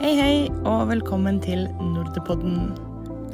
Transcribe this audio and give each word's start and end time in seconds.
Hei, 0.00 0.14
hei, 0.16 0.36
og 0.64 0.86
velkommen 0.88 1.42
til 1.44 1.66
Nordepodden. 1.76 2.70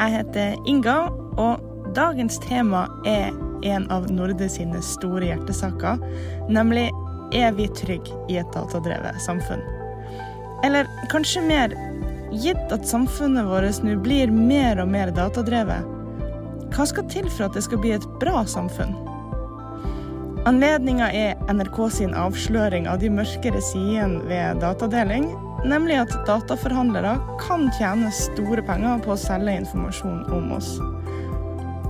Jeg 0.01 0.11
heter 0.17 0.57
Inga, 0.67 0.97
og 1.39 1.93
dagens 1.95 2.41
tema 2.43 2.81
er 3.07 3.29
en 3.63 3.87
av 3.95 4.09
Norde 4.11 4.49
sine 4.51 4.81
store 4.83 5.29
hjertesaker, 5.29 6.03
nemlig 6.51 6.89
er 7.39 7.55
vi 7.55 7.69
trygge 7.71 8.19
i 8.27 8.41
et 8.43 8.51
datadrevet 8.51 9.23
samfunn? 9.23 9.63
Eller 10.67 10.91
kanskje 11.15 11.45
mer, 11.47 11.79
gitt 12.35 12.75
at 12.75 12.91
samfunnet 12.91 13.47
vårt 13.47 13.87
nå 13.87 13.95
blir 14.03 14.35
mer 14.35 14.83
og 14.83 14.91
mer 14.91 15.15
datadrevet, 15.15 15.87
hva 16.75 16.91
skal 16.91 17.07
til 17.15 17.31
for 17.31 17.47
at 17.47 17.55
det 17.55 17.63
skal 17.71 17.79
bli 17.79 17.95
et 17.95 18.11
bra 18.19 18.43
samfunn? 18.43 18.99
Anledninga 20.51 21.15
er 21.15 21.39
NRK 21.47 21.85
sin 21.95 22.13
avsløring 22.15 22.91
av 22.91 22.99
de 23.07 23.15
mørkere 23.23 23.63
sidene 23.63 24.27
ved 24.27 24.67
datadeling, 24.67 25.31
nemlig 25.67 25.99
at 26.01 26.15
dataforhandlere 26.29 27.17
kan 27.43 27.69
tjene 27.79 28.11
store 28.15 28.65
penger 28.67 29.03
på 29.05 29.15
å 29.15 29.21
selge 29.21 29.59
informasjon 29.61 30.25
om 30.35 30.53
oss. 30.57 30.77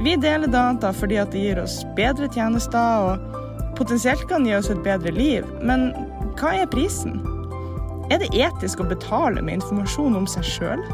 Vi 0.02 0.16
deler 0.20 0.50
data 0.52 0.92
fordi 0.92 1.20
at 1.20 1.32
det 1.32 1.44
gir 1.44 1.62
oss 1.62 1.80
bedre 1.96 2.28
tjenester 2.32 3.08
og 3.08 3.74
potensielt 3.78 4.26
kan 4.30 4.44
gi 4.48 4.54
oss 4.56 4.70
et 4.72 4.82
bedre 4.84 5.12
liv, 5.12 5.46
men 5.64 5.90
hva 6.36 6.52
er 6.60 6.70
prisen? 6.72 7.18
Er 8.12 8.20
det 8.22 8.30
etisk 8.38 8.80
å 8.80 8.88
betale 8.88 9.42
med 9.42 9.58
informasjon 9.58 10.18
om 10.18 10.28
seg 10.30 10.46
sjøl? 10.46 10.84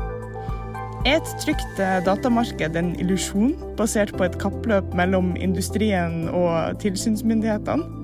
Er 1.03 1.19
et 1.19 1.33
trygt 1.43 1.81
eh, 1.83 1.99
datamarked 2.07 2.79
en 2.79 2.93
illusjon 3.03 3.57
basert 3.79 4.15
på 4.15 4.25
et 4.29 4.39
kappløp 4.41 4.95
mellom 4.97 5.33
industrien 5.35 6.29
og 6.31 6.79
tilsynsmyndighetene? 6.83 7.99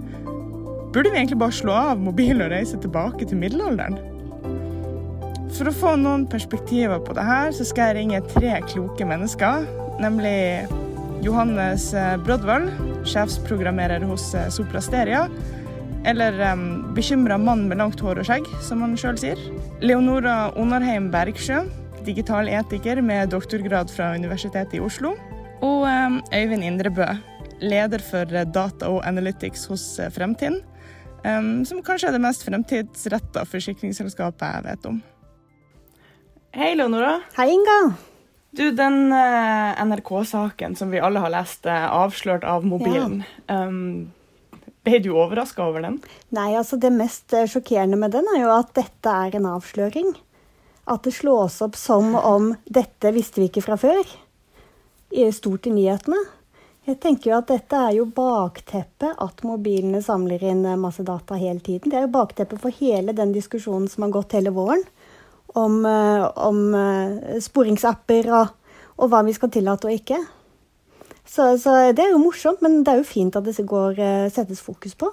Burde 0.92 1.12
vi 1.12 1.20
egentlig 1.20 1.38
bare 1.38 1.55
slå 1.55 1.74
av 1.78 2.02
mobilen 2.02 2.42
og 2.42 2.52
reise 2.52 2.78
tilbake 2.83 3.28
til 3.28 3.38
middelalderen? 3.38 4.00
For 5.57 5.70
å 5.70 5.75
få 5.75 5.95
noen 5.98 6.27
perspektiver 6.30 7.01
på 7.02 7.15
det 7.16 7.25
her, 7.25 7.52
så 7.56 7.65
skal 7.66 7.91
jeg 7.91 8.03
ringe 8.03 8.25
tre 8.31 8.59
kloke 8.69 9.06
mennesker. 9.09 9.64
Nemlig 10.03 10.69
Johannes 11.25 11.91
eh, 11.97 12.14
Brodvold, 12.22 12.69
sjefsprogrammerer 13.09 14.05
hos 14.06 14.31
Soplasteria. 14.55 15.25
Soprasteria. 15.27 15.56
Eller 16.06 16.53
um, 16.53 16.95
bekymra 16.95 17.39
mann 17.39 17.67
med 17.69 17.81
langt 17.81 18.00
hår 18.00 18.22
og 18.22 18.28
skjegg, 18.28 18.47
som 18.64 18.84
han 18.84 18.95
sjøl 18.98 19.19
sier. 19.20 19.41
Leonora 19.83 20.53
Onarheim 20.59 21.11
Bergsjø, 21.12 21.65
digital 22.06 22.48
etiker 22.48 23.03
med 23.05 23.34
doktorgrad 23.34 23.91
fra 23.92 24.12
Universitetet 24.17 24.78
i 24.78 24.83
Oslo. 24.84 25.17
Og 25.59 25.84
um, 25.89 26.20
Øyvind 26.33 26.65
Indrebø, 26.65 27.11
leder 27.61 28.03
for 28.05 28.31
data 28.31 28.89
og 28.89 29.03
analytics 29.09 29.67
hos 29.72 29.84
Fremtind. 30.15 30.62
Um, 31.27 31.65
som 31.67 31.83
kanskje 31.83 32.12
er 32.12 32.15
det 32.15 32.22
mest 32.22 32.47
fremtidsretta 32.47 33.42
forsikringsselskapet 33.50 34.47
jeg 34.55 34.69
vet 34.70 34.92
om. 34.92 35.00
Hei, 36.50 36.74
Leonora. 36.74 37.20
Hei, 37.36 37.50
Inga. 37.52 37.92
Du, 38.50 38.70
den 38.72 39.12
uh, 39.12 39.84
NRK-saken 39.84 40.77
som 40.77 40.88
vi 40.91 41.00
alle 41.00 41.20
har 41.20 41.32
lest, 41.34 41.66
uh, 41.68 41.91
avslørt 41.92 42.46
av 42.48 42.64
mobilen. 42.64 43.20
Ja. 43.44 43.66
Um, 43.66 44.08
ble 44.86 45.02
du 45.04 45.10
overraska 45.12 45.66
over 45.69 45.84
den? 45.84 45.98
Nei, 46.32 46.54
altså 46.56 46.78
det 46.80 46.88
mest 46.96 47.36
uh, 47.36 47.44
sjokkerende 47.44 47.98
med 48.00 48.16
den 48.16 48.30
er 48.32 48.41
jo 48.46 48.54
at 48.54 48.72
dette 48.78 49.12
er 49.12 49.36
en 49.36 49.50
avsløring. 49.50 50.14
At 50.88 51.04
det 51.04 51.12
slås 51.19 51.60
opp 51.66 51.76
som 51.76 52.16
om 52.16 52.54
dette 52.64 53.12
visste 53.12 53.42
vi 53.42 53.50
ikke 53.50 53.66
fra 53.69 53.76
før. 53.76 54.00
Stort 55.36 55.69
i 55.69 55.74
nyhetene. 55.76 56.22
Jeg 56.88 56.96
tenker 57.02 57.30
jo 57.30 57.36
at 57.42 57.52
dette 57.52 57.76
er 57.76 57.98
jo 57.98 58.08
bakteppet 58.08 59.20
at 59.20 59.44
mobilene 59.44 60.00
samler 60.04 60.41
inn 60.48 60.64
masse 60.80 61.04
data 61.04 61.36
hele 61.36 61.60
tiden. 61.60 61.92
Det 61.92 62.00
er 62.00 62.08
jo 62.08 62.14
bakteppet 62.16 62.64
for 62.64 62.72
hele 62.80 63.12
den 63.12 63.36
diskusjonen 63.36 63.91
som 63.92 64.06
har 64.06 64.16
gått 64.16 64.32
hele 64.38 64.54
våren 64.56 64.88
om, 65.54 65.86
eh, 65.86 66.24
om 66.36 66.74
eh, 66.74 67.38
sporingsapper 67.41 68.28
og, 68.32 68.50
og, 68.96 69.06
hva 69.10 69.22
vi 69.27 69.34
skal 69.36 69.52
tillate 69.52 69.88
og 69.88 69.94
ikke. 69.94 70.18
Så, 71.28 71.54
så, 71.60 71.77
det 71.92 72.04
er 72.04 72.14
jo 72.14 72.22
morsomt, 72.22 72.62
men 72.64 72.82
det 72.84 72.92
er 72.92 73.03
jo 73.03 73.09
fint 73.09 73.36
at 73.36 73.47
det 73.47 73.66
går, 73.69 74.00
eh, 74.00 74.28
settes 74.32 74.62
fokus 74.64 74.97
på. 74.98 75.10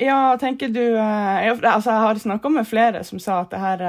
Ja, 0.00 0.34
tenker 0.40 0.72
du 0.74 0.80
Jeg, 0.80 1.58
altså, 1.60 1.92
jeg 1.92 2.02
har 2.02 2.18
snakka 2.18 2.50
med 2.50 2.66
flere 2.66 3.04
som 3.06 3.20
sa 3.22 3.42
at 3.44 3.52
det 3.52 3.60
her, 3.62 3.82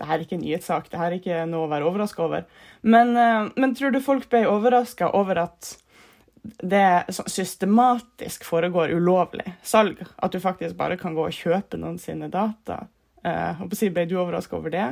det 0.00 0.08
her 0.08 0.16
er 0.16 0.24
ikke 0.24 0.34
en 0.34 0.42
nyhetssak, 0.42 0.88
det 0.90 0.98
her 0.98 1.12
er 1.12 1.18
ikke 1.20 1.44
noe 1.46 1.68
å 1.68 1.70
være 1.70 1.86
overraska 1.86 2.24
over. 2.24 2.46
Men, 2.82 3.12
men, 3.54 3.74
tror 3.76 3.94
du 3.94 4.00
folk 4.02 4.26
ble 4.32 4.42
overraska 4.50 5.12
over 5.14 5.44
at 5.44 5.76
det 6.58 7.04
systematisk 7.30 8.48
foregår 8.48 8.96
ulovlig 8.96 9.46
salg? 9.62 10.02
At 10.16 10.34
du 10.34 10.42
faktisk 10.42 10.74
bare 10.80 10.98
kan 10.98 11.14
gå 11.14 11.28
og 11.28 11.38
kjøpe 11.38 11.78
noen 11.78 12.00
sine 12.02 12.32
data? 12.32 12.82
Uh, 13.24 13.64
ble 13.64 14.04
du 14.08 14.18
overraska 14.20 14.56
over 14.58 14.72
det? 14.74 14.90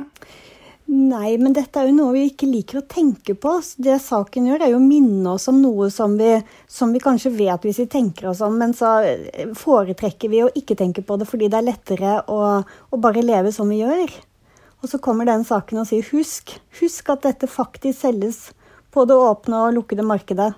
Nei, 0.85 1.37
men 1.39 1.53
dette 1.55 1.79
er 1.79 1.87
jo 1.87 1.95
noe 1.95 2.11
vi 2.11 2.25
ikke 2.27 2.49
liker 2.49 2.81
å 2.81 2.87
tenke 2.89 3.37
på. 3.39 3.53
Det 3.79 3.95
saken 4.03 4.49
gjør, 4.49 4.65
er 4.65 4.73
jo 4.73 4.81
å 4.81 4.83
minne 4.83 5.35
oss 5.37 5.47
om 5.47 5.61
noe 5.63 5.87
som 5.93 6.17
vi, 6.19 6.35
som 6.67 6.91
vi, 6.91 6.99
kanskje 7.03 7.31
vet 7.37 7.63
hvis 7.63 7.79
vi 7.85 7.87
tenker 7.93 8.27
oss 8.33 8.41
om, 8.43 8.57
men 8.59 8.75
så 8.75 8.97
foretrekker 9.57 10.31
vi 10.33 10.43
å 10.43 10.51
ikke 10.59 10.75
tenke 10.79 11.05
på 11.05 11.17
det 11.17 11.29
fordi 11.29 11.47
det 11.49 11.61
er 11.61 11.69
lettere 11.69 12.17
å, 12.27 12.41
å 12.67 12.99
bare 12.99 13.23
leve 13.23 13.53
som 13.55 13.71
vi 13.71 13.79
gjør. 13.79 14.11
Og 14.83 14.91
så 14.91 14.99
kommer 14.99 15.29
den 15.29 15.47
saken 15.47 15.79
og 15.79 15.87
sier 15.87 16.03
husk, 16.11 16.57
husk 16.81 17.13
at 17.13 17.23
dette 17.23 17.47
faktisk 17.47 18.01
selges 18.03 18.49
på 18.91 19.07
det 19.07 19.15
åpne 19.15 19.63
og 19.63 19.77
lukkede 19.79 20.03
markedet. 20.05 20.51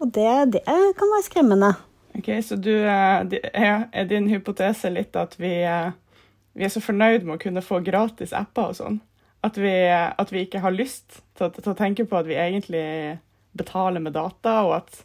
Og 0.00 0.10
det, 0.14 0.32
det 0.56 0.64
kan 0.64 1.12
være 1.12 1.26
skremmende. 1.26 1.74
Ok, 2.16 2.32
Så 2.42 2.56
du, 2.56 2.72
eh, 2.72 3.82
er 3.92 4.08
din 4.08 4.30
hypotese 4.32 4.90
litt 4.90 5.14
at 5.20 5.36
vi 5.38 5.52
eh, 5.60 5.92
vi 6.58 6.66
er 6.66 6.72
så 6.74 6.82
fornøyd 6.82 7.24
med 7.24 7.36
å 7.36 7.42
kunne 7.42 7.62
få 7.64 7.80
gratis 7.86 8.34
apper 8.36 8.72
og 8.72 8.78
sånn. 8.78 8.98
At, 9.46 9.58
at, 9.62 10.32
vi 10.34 10.42
ikke 10.42 10.62
har 10.64 10.74
lyst 10.74 11.20
til, 11.38 11.52
til, 11.54 11.70
å 11.70 11.78
tenke 11.78 12.08
på 12.10 12.18
at 12.18 12.26
vi 12.26 12.34
egentlig 12.34 13.18
betaler 13.58 14.02
med 14.02 14.16
data, 14.16 14.56
og 14.66 14.80
at 14.80 15.04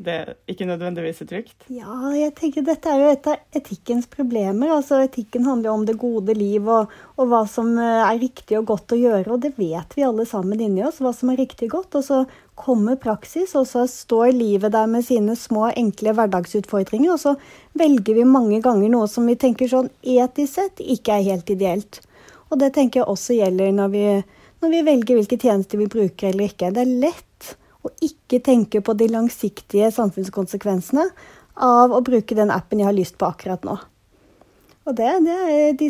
det 0.00 0.36
ikke 0.50 0.66
nødvendigvis 0.68 1.20
er 1.22 1.28
trygt? 1.28 1.64
Ja, 1.72 1.94
jeg 2.16 2.32
tenker 2.38 2.64
dette 2.64 2.90
er 2.90 3.02
jo 3.02 3.10
et 3.12 3.28
av 3.28 3.56
etikkens 3.56 4.08
problemer. 4.10 4.72
Altså, 4.74 5.00
etikken 5.04 5.44
handler 5.48 5.70
jo 5.70 5.74
om 5.76 5.86
det 5.88 5.96
gode 6.00 6.36
liv 6.36 6.68
og, 6.68 6.92
og, 7.16 7.24
hva 7.30 7.42
som 7.50 7.72
eh, 7.78 8.02
er 8.06 8.20
riktig 8.22 8.58
og 8.58 8.68
godt 8.72 8.96
å 8.96 9.00
gjøre. 9.00 9.26
Og 9.34 9.44
det 9.44 9.52
vet 9.58 9.96
vi 9.96 10.06
alle 10.06 10.26
sammen 10.28 10.62
inni 10.64 10.84
oss, 10.86 11.02
hva 11.04 11.12
som 11.16 11.32
er 11.32 11.40
riktig 11.42 11.70
godt. 11.74 11.98
Og 12.00 12.06
så 12.06 12.22
kommer 12.60 13.00
praksis, 13.00 13.54
og 13.56 13.68
så 13.68 13.86
står 13.88 14.34
livet 14.36 14.74
der 14.74 14.88
med 14.90 15.04
sine 15.06 15.36
små, 15.38 15.68
enkle 15.76 16.16
hverdagsutfordringer. 16.16 17.14
Og 17.14 17.22
så 17.22 17.36
velger 17.80 18.20
vi 18.20 18.28
mange 18.28 18.60
ganger 18.64 18.92
noe 18.92 19.08
som 19.10 19.28
vi 19.28 19.38
tenker 19.40 19.70
sånn 19.70 19.92
etisk 20.00 20.56
sett 20.56 20.84
ikke 20.84 21.18
er 21.18 21.28
helt 21.32 21.52
ideelt. 21.52 22.02
Og 22.50 22.58
det 22.60 22.72
tenker 22.74 23.02
jeg 23.02 23.10
også 23.10 23.36
gjelder 23.36 23.74
når 23.76 23.90
vi, 23.92 24.04
når 24.64 24.72
vi 24.72 24.86
velger 24.88 25.20
hvilke 25.20 25.38
tjenester 25.40 25.80
vi 25.80 25.90
bruker 25.90 26.32
eller 26.32 26.50
ikke. 26.50 26.72
Det 26.74 26.82
er 26.82 26.96
lett 27.04 27.26
og 27.86 28.04
ikke 28.04 28.42
tenke 28.44 28.82
på 28.84 28.94
de 28.98 29.08
langsiktige 29.10 29.90
samfunnskonsekvensene 29.94 31.06
av 31.60 31.92
å 31.92 32.02
bruke 32.04 32.36
den 32.36 32.52
appen 32.52 32.82
jeg 32.82 32.88
har 32.88 32.96
lyst 32.96 33.16
på 33.20 33.28
akkurat 33.28 33.64
nå. 33.66 33.78
Og 34.88 34.96
det, 34.96 35.10
det 35.26 35.38
er 35.54 35.74
de 35.78 35.88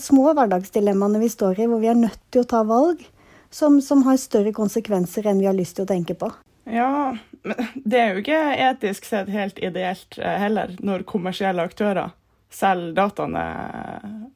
små 0.00 0.32
hverdagsdilemmaene 0.32 1.20
vi 1.22 1.30
står 1.32 1.58
i, 1.60 1.68
hvor 1.70 1.82
vi 1.82 1.90
er 1.90 1.98
nødt 1.98 2.20
til 2.32 2.44
å 2.44 2.48
ta 2.48 2.62
valg 2.66 3.02
som, 3.50 3.80
som, 3.84 4.04
har 4.06 4.20
større 4.20 4.52
konsekvenser 4.56 5.26
enn 5.26 5.40
vi 5.42 5.48
har 5.48 5.56
lyst 5.56 5.78
til 5.78 5.86
å 5.86 5.90
tenke 5.90 6.16
på. 6.18 6.30
Ja, 6.68 7.16
men 7.48 7.68
det 7.84 8.00
er 8.00 8.12
jo 8.12 8.22
ikke 8.22 8.40
etisk 8.68 9.08
sett 9.08 9.30
helt 9.32 9.58
ideelt 9.64 10.18
eh, 10.20 10.38
heller, 10.42 10.74
når 10.84 11.06
kommersielle 11.08 11.64
aktører 11.64 12.12
selger 12.52 12.94
dataene 12.96 13.44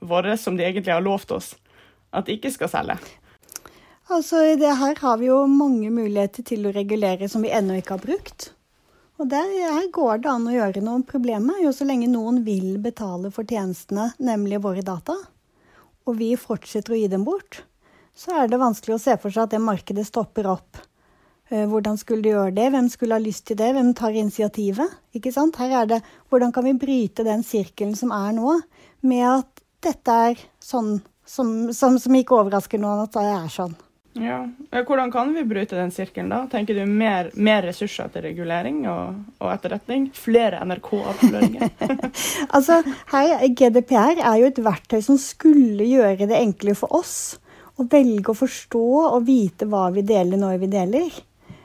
våre 0.04 0.36
som 0.40 0.56
de 0.56 0.64
egentlig 0.66 0.92
har 0.92 1.04
lovt 1.04 1.32
oss 1.32 1.52
at 2.12 2.26
de 2.28 2.36
ikke 2.36 2.52
skal 2.52 2.68
selge. 2.72 2.98
Altså, 4.12 4.42
det 4.60 4.74
her 4.76 4.98
har 5.00 5.20
vi 5.20 5.30
jo 5.30 5.38
mange 5.48 5.88
muligheter 5.88 6.44
til 6.44 6.66
å 6.68 6.72
regulere 6.74 7.28
som 7.32 7.44
vi 7.44 7.52
ennå 7.54 7.78
ikke 7.80 7.96
har 7.96 8.02
brukt. 8.02 8.50
Og 9.16 9.28
der, 9.30 9.48
her 9.72 9.86
går 9.94 10.20
det 10.20 10.28
an 10.28 10.48
å 10.50 10.52
gjøre 10.52 10.82
noe. 10.84 11.04
Problemet 11.08 11.62
jo 11.62 11.70
så 11.72 11.86
lenge 11.88 12.10
noen 12.12 12.42
vil 12.44 12.74
betale 12.82 13.30
for 13.32 13.48
tjenestene, 13.48 14.10
nemlig 14.20 14.60
våre 14.64 14.82
data, 14.84 15.14
og 16.04 16.18
vi 16.18 16.32
fortsetter 16.36 16.92
å 16.92 16.98
gi 16.98 17.06
dem 17.12 17.24
bort, 17.24 17.62
så 18.12 18.42
er 18.42 18.50
det 18.50 18.60
vanskelig 18.60 18.98
å 18.98 19.00
se 19.00 19.14
for 19.22 19.32
seg 19.32 19.46
at 19.46 19.54
det 19.54 19.62
markedet 19.64 20.04
stopper 20.08 20.48
opp. 20.50 20.82
Eh, 21.48 21.64
hvordan 21.70 21.96
skulle 22.00 22.26
de 22.26 22.34
gjøre 22.34 22.56
det? 22.58 22.66
Hvem 22.74 22.90
skulle 22.92 23.16
ha 23.16 23.22
lyst 23.22 23.46
til 23.48 23.56
det? 23.60 23.70
Hvem 23.76 23.94
tar 23.96 24.18
initiativet? 24.18 24.98
Ikke 25.16 25.32
sant? 25.32 25.56
Her 25.62 25.72
er 25.80 25.88
det 25.94 26.00
hvordan 26.28 26.52
kan 26.52 26.66
vi 26.68 26.74
bryte 26.82 27.24
den 27.24 27.46
sirkelen 27.46 27.96
som 27.96 28.12
er 28.12 28.36
nå, 28.36 28.58
med 29.08 29.24
at 29.30 29.64
dette 29.86 30.18
er 30.28 30.44
sånn 30.60 30.98
som, 31.24 31.72
som, 31.72 31.96
som 32.02 32.18
ikke 32.18 32.36
overrasker 32.36 32.82
noen 32.82 33.06
at 33.06 33.16
det 33.16 33.24
er 33.30 33.48
sånn. 33.52 33.78
Ja. 34.12 34.42
Hvordan 34.70 35.12
kan 35.12 35.30
vi 35.34 35.44
bryte 35.48 35.76
den 35.78 35.90
sirkelen, 35.90 36.28
da? 36.32 36.42
Tenker 36.50 36.76
du 36.76 36.84
mer, 36.86 37.30
mer 37.34 37.62
ressurser 37.64 38.10
til 38.12 38.26
regulering 38.26 38.82
og, 38.90 39.22
og 39.40 39.52
etterretning? 39.54 40.10
Flere 40.16 40.60
NRK-avsløringer? 40.68 41.72
altså, 42.56 42.82
her, 43.14 43.46
GDPR 43.48 44.20
er 44.20 44.40
jo 44.42 44.50
et 44.50 44.60
verktøy 44.64 45.00
som 45.04 45.20
skulle 45.20 45.88
gjøre 45.88 46.28
det 46.28 46.40
enklere 46.42 46.76
for 46.78 46.92
oss 47.00 47.16
å 47.80 47.86
velge 47.88 48.32
å 48.32 48.36
forstå 48.36 48.86
og 49.02 49.22
vite 49.26 49.68
hva 49.70 49.86
vi 49.94 50.04
deler 50.06 50.40
når 50.40 50.60
vi 50.60 50.72
deler. 50.74 51.22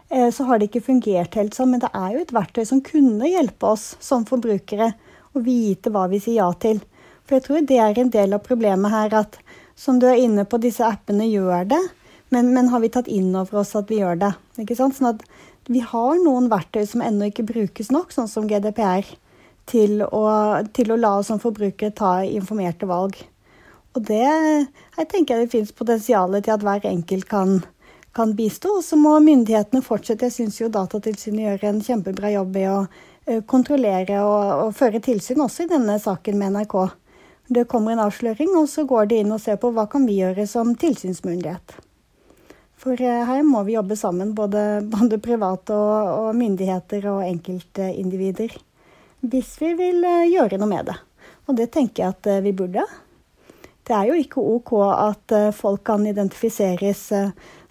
Eh, 0.09 0.29
så 0.31 0.47
har 0.47 0.59
det 0.59 0.69
ikke 0.69 0.85
fungert 0.87 1.35
helt 1.35 1.57
sånn, 1.57 1.73
men 1.73 1.83
det 1.83 1.91
er 1.91 2.15
jo 2.15 2.23
et 2.23 2.35
verktøy 2.35 2.63
som 2.69 2.83
kunne 2.83 3.27
hjelpe 3.27 3.73
oss 3.75 3.89
som 4.03 4.25
forbrukere 4.27 4.93
å 5.35 5.43
vite 5.43 5.91
hva 5.91 6.07
vi 6.11 6.21
sier 6.23 6.45
ja 6.45 6.51
til. 6.55 6.79
For 7.27 7.37
jeg 7.37 7.47
tror 7.47 7.67
det 7.67 7.79
er 7.83 7.99
en 7.99 8.13
del 8.13 8.35
av 8.37 8.45
problemet 8.45 8.93
her 8.93 9.19
at 9.25 9.39
som 9.77 9.99
du 9.99 10.07
er 10.09 10.17
inne 10.23 10.47
på, 10.47 10.57
disse 10.57 10.85
appene 10.87 11.27
gjør 11.27 11.67
det. 11.69 11.81
Men, 12.29 12.51
men 12.53 12.67
har 12.73 12.83
vi 12.83 12.89
tatt 12.91 13.07
inn 13.07 13.35
over 13.35 13.61
oss 13.61 13.75
at 13.79 13.91
vi 13.91 14.01
gjør 14.01 14.19
det? 14.19 14.33
Ikke 14.59 14.75
sant? 14.75 14.97
Sånn 14.97 15.13
at 15.13 15.23
vi 15.71 15.79
har 15.83 16.19
noen 16.23 16.49
verktøy 16.51 16.83
som 16.87 17.03
ennå 17.03 17.29
ikke 17.29 17.47
brukes 17.47 17.91
nok, 17.91 18.11
sånn 18.15 18.29
som 18.31 18.47
GDPR, 18.47 19.07
til 19.67 20.03
å, 20.03 20.21
til 20.75 20.93
å 20.93 20.99
la 20.99 21.17
oss 21.19 21.31
som 21.31 21.41
forbrukere 21.43 21.95
ta 21.95 22.19
informerte 22.23 22.87
valg. 22.87 23.17
Og 23.95 24.03
det 24.07 24.23
jeg 24.23 25.09
tenker 25.09 25.35
jeg 25.35 25.47
det 25.47 25.53
finnes 25.55 25.75
potensial 25.75 26.35
til 26.37 26.53
at 26.53 26.63
hver 26.63 26.85
enkelt 26.87 27.27
kan, 27.31 27.57
kan 28.15 28.35
bistå. 28.37 28.77
Og 28.79 28.85
så 28.85 28.99
må 28.99 29.15
myndighetene 29.23 29.83
fortsette. 29.83 30.29
Jeg 30.29 30.37
syns 30.37 30.61
jo 30.61 30.71
Datatilsynet 30.71 31.47
gjør 31.47 31.65
en 31.71 31.83
kjempebra 31.83 32.31
jobb 32.35 32.59
i 32.61 32.67
å 32.71 32.77
kontrollere 33.49 34.21
og, 34.23 34.67
og 34.67 34.77
føre 34.77 35.01
tilsyn 35.03 35.43
også 35.43 35.65
i 35.65 35.71
denne 35.73 35.97
saken 35.99 36.39
med 36.39 36.55
NRK. 36.55 36.77
Det 37.57 37.67
kommer 37.71 37.95
en 37.95 38.03
avsløring, 38.03 38.53
og 38.59 38.67
så 38.71 38.83
går 38.87 39.11
de 39.11 39.21
inn 39.23 39.31
og 39.31 39.41
ser 39.43 39.59
på 39.59 39.71
hva 39.75 39.87
kan 39.91 40.07
vi 40.07 40.19
gjøre 40.21 40.47
som 40.47 40.73
tilsynsmyndighet. 40.79 41.77
For 42.87 43.01
eh, 43.03 43.25
her 43.27 43.41
må 43.43 43.65
vi 43.67 43.73
jobbe 43.75 43.97
sammen, 43.99 44.29
både, 44.35 44.61
både 44.95 45.19
private 45.19 45.75
og, 45.75 46.11
og, 46.21 46.29
myndigheter 46.39 47.09
og 47.11 47.25
enkeltindivider. 47.25 48.53
Hvis 49.27 49.57
vi 49.59 49.73
vil 49.75 50.05
eh, 50.07 50.29
gjøre 50.31 50.59
noe 50.61 50.71
med 50.71 50.87
det. 50.87 50.95
Og 51.47 51.57
det 51.59 51.67
tenker 51.73 52.05
jeg 52.05 52.15
at 52.15 52.29
eh, 52.31 52.43
vi 52.45 52.53
burde. 52.55 52.85
Det 53.87 53.95
er 53.95 54.07
jo 54.07 54.15
ikke 54.19 54.43
OK 54.43 54.71
at 54.83 55.31
folk 55.55 55.85
kan 55.87 56.01
identifiseres, 56.03 57.05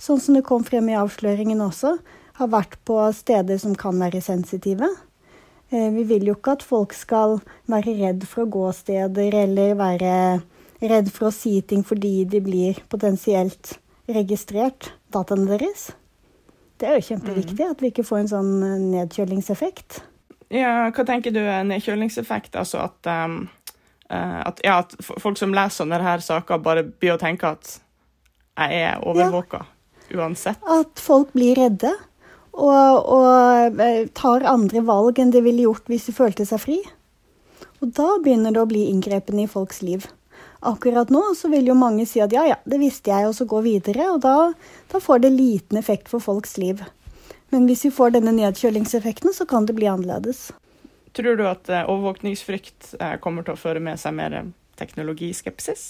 sånn 0.01 0.21
som 0.25 0.39
det 0.39 0.47
kom 0.49 0.63
frem 0.65 0.87
i 0.89 0.95
avsløringen 0.97 1.61
også, 1.61 1.91
har 2.39 2.49
vært 2.55 2.79
på 2.89 2.97
steder 3.13 3.61
som 3.61 3.75
kan 3.77 4.01
være 4.01 4.23
sensitive. 4.25 4.89
Vi 5.69 6.07
vil 6.09 6.25
jo 6.31 6.39
ikke 6.39 6.55
at 6.57 6.65
folk 6.65 6.97
skal 6.97 7.37
være 7.69 7.99
redd 8.01 8.25
for 8.31 8.47
å 8.47 8.49
gå 8.49 8.65
steder 8.79 9.37
eller 9.43 9.77
være 9.77 10.15
redd 10.89 11.13
for 11.13 11.29
å 11.29 11.35
si 11.37 11.59
ting 11.61 11.85
fordi 11.85 12.23
de 12.33 12.41
blir 12.49 12.81
potensielt 12.89 13.77
registrert, 14.09 14.96
dataene 15.15 15.49
deres. 15.51 15.91
Det 16.77 16.89
er 16.89 16.99
jo 16.99 17.07
kjempeviktig 17.09 17.61
mm. 17.61 17.73
at 17.73 17.83
vi 17.83 17.93
ikke 17.93 18.05
får 18.07 18.23
en 18.23 18.33
sånn 18.35 18.53
eh, 18.67 18.81
nedkjølingseffekt. 18.97 20.03
Ja, 20.55 20.89
hva 20.95 21.07
tenker 21.09 21.35
du 21.35 21.41
er 21.43 21.65
nedkjølingseffekt? 21.67 22.55
Altså 22.59 22.85
at, 22.85 23.09
um, 23.27 23.47
at, 24.09 24.61
ja, 24.63 24.79
at 24.85 24.93
folk 25.03 25.41
som 25.41 25.55
leser 25.57 25.87
om 25.87 25.95
her 25.97 26.23
saken 26.23 26.63
bare 26.63 26.85
blir 26.87 27.17
å 27.17 27.21
tenke 27.21 27.51
at 27.57 27.79
jeg 28.57 28.85
er 28.85 29.03
overvåka 29.03 29.65
ja. 29.65 30.21
uansett? 30.21 30.61
At 30.71 31.03
folk 31.03 31.33
blir 31.35 31.59
redde 31.59 31.91
og, 32.57 33.09
og 33.13 33.81
eh, 33.83 34.07
tar 34.17 34.47
andre 34.49 34.85
valg 34.87 35.19
enn 35.21 35.33
de 35.35 35.43
ville 35.45 35.67
gjort 35.67 35.91
hvis 35.91 36.09
de 36.09 36.15
følte 36.17 36.47
seg 36.49 36.63
fri. 36.63 36.79
Og 37.85 37.93
da 37.97 38.15
begynner 38.23 38.55
det 38.55 38.63
å 38.63 38.69
bli 38.71 38.87
inngrepen 38.89 39.43
i 39.43 39.49
folks 39.51 39.83
liv. 39.85 40.07
Akkurat 40.67 41.11
nå 41.15 41.23
så 41.39 41.51
vil 41.53 41.71
jo 41.71 41.79
mange 41.79 42.07
si 42.11 42.21
at 42.25 42.35
ja, 42.35 42.43
ja, 42.49 42.59
det 42.67 42.81
visste 42.83 43.13
jeg, 43.13 43.29
og 43.29 43.37
så 43.39 43.47
gå 43.49 43.63
videre. 43.65 44.11
Og 44.15 44.21
da, 44.25 44.37
da 44.93 45.01
får 45.03 45.23
det 45.25 45.35
liten 45.37 45.79
effekt 45.79 46.11
for 46.11 46.23
folks 46.23 46.57
liv. 46.59 46.83
Men 47.55 47.69
hvis 47.71 47.87
vi 47.87 47.95
får 47.95 48.17
denne 48.17 48.35
nedkjølingseffekten, 48.35 49.35
så 49.35 49.47
kan 49.47 49.69
det 49.69 49.77
bli 49.79 49.87
annerledes. 49.91 50.49
Tror 51.17 51.39
du 51.39 51.47
at 51.49 51.71
eh, 51.73 51.87
overvåkningsfrykt 51.87 52.97
eh, 53.01 53.15
kommer 53.23 53.47
til 53.47 53.55
å 53.55 53.61
føre 53.61 53.81
med 53.81 54.01
seg 54.01 54.17
mer 54.19 54.35
teknologiskepsis? 54.77 55.87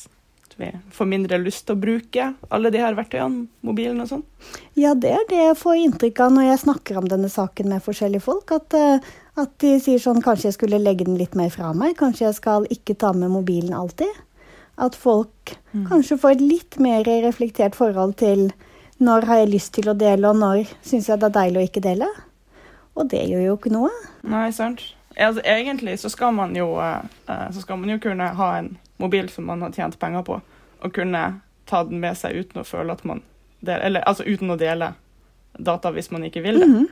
At 0.46 0.54
vi 0.60 0.68
får 0.94 1.08
mindre 1.10 1.40
lyst 1.42 1.64
til 1.66 1.74
å 1.74 1.80
bruke 1.82 2.28
alle 2.54 2.70
de 2.70 2.78
her 2.78 2.94
verktøyene, 2.94 3.48
mobilen 3.66 4.04
og 4.04 4.10
sånn? 4.12 4.22
Ja, 4.78 4.92
det 4.94 5.10
er 5.16 5.24
det 5.30 5.40
jeg 5.40 5.58
får 5.58 5.80
inntrykk 5.82 6.22
av 6.22 6.36
når 6.36 6.46
jeg 6.50 6.62
snakker 6.62 7.00
om 7.00 7.08
denne 7.10 7.32
saken 7.32 7.72
med 7.72 7.82
forskjellige 7.82 8.26
folk. 8.28 8.52
At, 8.54 8.76
eh, 8.76 9.10
at, 9.34 9.56
de 9.64 9.72
sier 9.82 10.02
sånn 10.02 10.22
kanskje 10.22 10.52
jeg 10.52 10.58
skulle 10.60 10.82
legge 10.84 11.08
den 11.08 11.18
litt 11.18 11.34
mer 11.38 11.50
fra 11.50 11.72
meg, 11.74 11.96
kanskje 11.98 12.28
jeg 12.28 12.38
skal 12.38 12.70
ikke 12.70 12.98
ta 13.00 13.10
med 13.16 13.32
mobilen 13.34 13.74
alltid. 13.74 14.22
At 14.76 14.96
folk 14.98 15.56
mm. 15.72 15.86
kanskje 15.88 16.18
får 16.20 16.36
et 16.36 16.44
litt 16.44 16.78
mer 16.82 17.06
reflektert 17.24 17.76
forhold 17.78 18.16
til 18.20 18.50
når 18.98 19.26
har 19.28 19.40
jeg 19.42 19.52
lyst 19.52 19.74
til 19.76 19.90
å 19.92 19.96
dele, 19.96 20.28
og 20.28 20.38
når 20.40 20.70
syns 20.84 21.08
jeg 21.10 21.20
det 21.20 21.28
er 21.28 21.36
deilig 21.36 21.60
å 21.60 21.64
ikke 21.68 21.84
dele. 21.84 22.08
Og 22.96 23.08
det 23.12 23.24
gjør 23.28 23.44
jo 23.44 23.56
ikke 23.58 23.72
noe. 23.74 23.90
Nei, 24.24 24.48
sant. 24.56 24.82
Altså, 25.16 25.42
egentlig 25.44 25.98
så 26.00 26.10
skal 26.12 26.32
man 26.36 26.56
jo, 26.56 26.70
uh, 26.76 27.04
så 27.52 27.60
skal 27.60 27.80
man 27.80 27.92
jo 27.92 27.98
kunne 28.00 28.28
ha 28.36 28.50
en 28.58 28.70
mobil 29.00 29.28
som 29.32 29.48
man 29.48 29.64
har 29.64 29.72
tjent 29.76 29.98
penger 30.00 30.24
på, 30.24 30.40
og 30.80 30.94
kunne 30.96 31.24
ta 31.68 31.82
den 31.84 32.00
med 32.00 32.16
seg 32.16 32.36
uten 32.40 32.62
å 32.62 32.68
føle 32.68 32.96
at 32.96 33.04
man 33.04 33.22
deler, 33.60 33.84
Eller 33.84 34.04
altså 34.08 34.24
uten 34.24 34.52
å 34.52 34.58
dele 34.60 34.92
data 35.56 35.92
hvis 35.92 36.10
man 36.12 36.24
ikke 36.24 36.44
vil 36.44 36.60
det. 36.60 36.66
Mm 36.66 36.86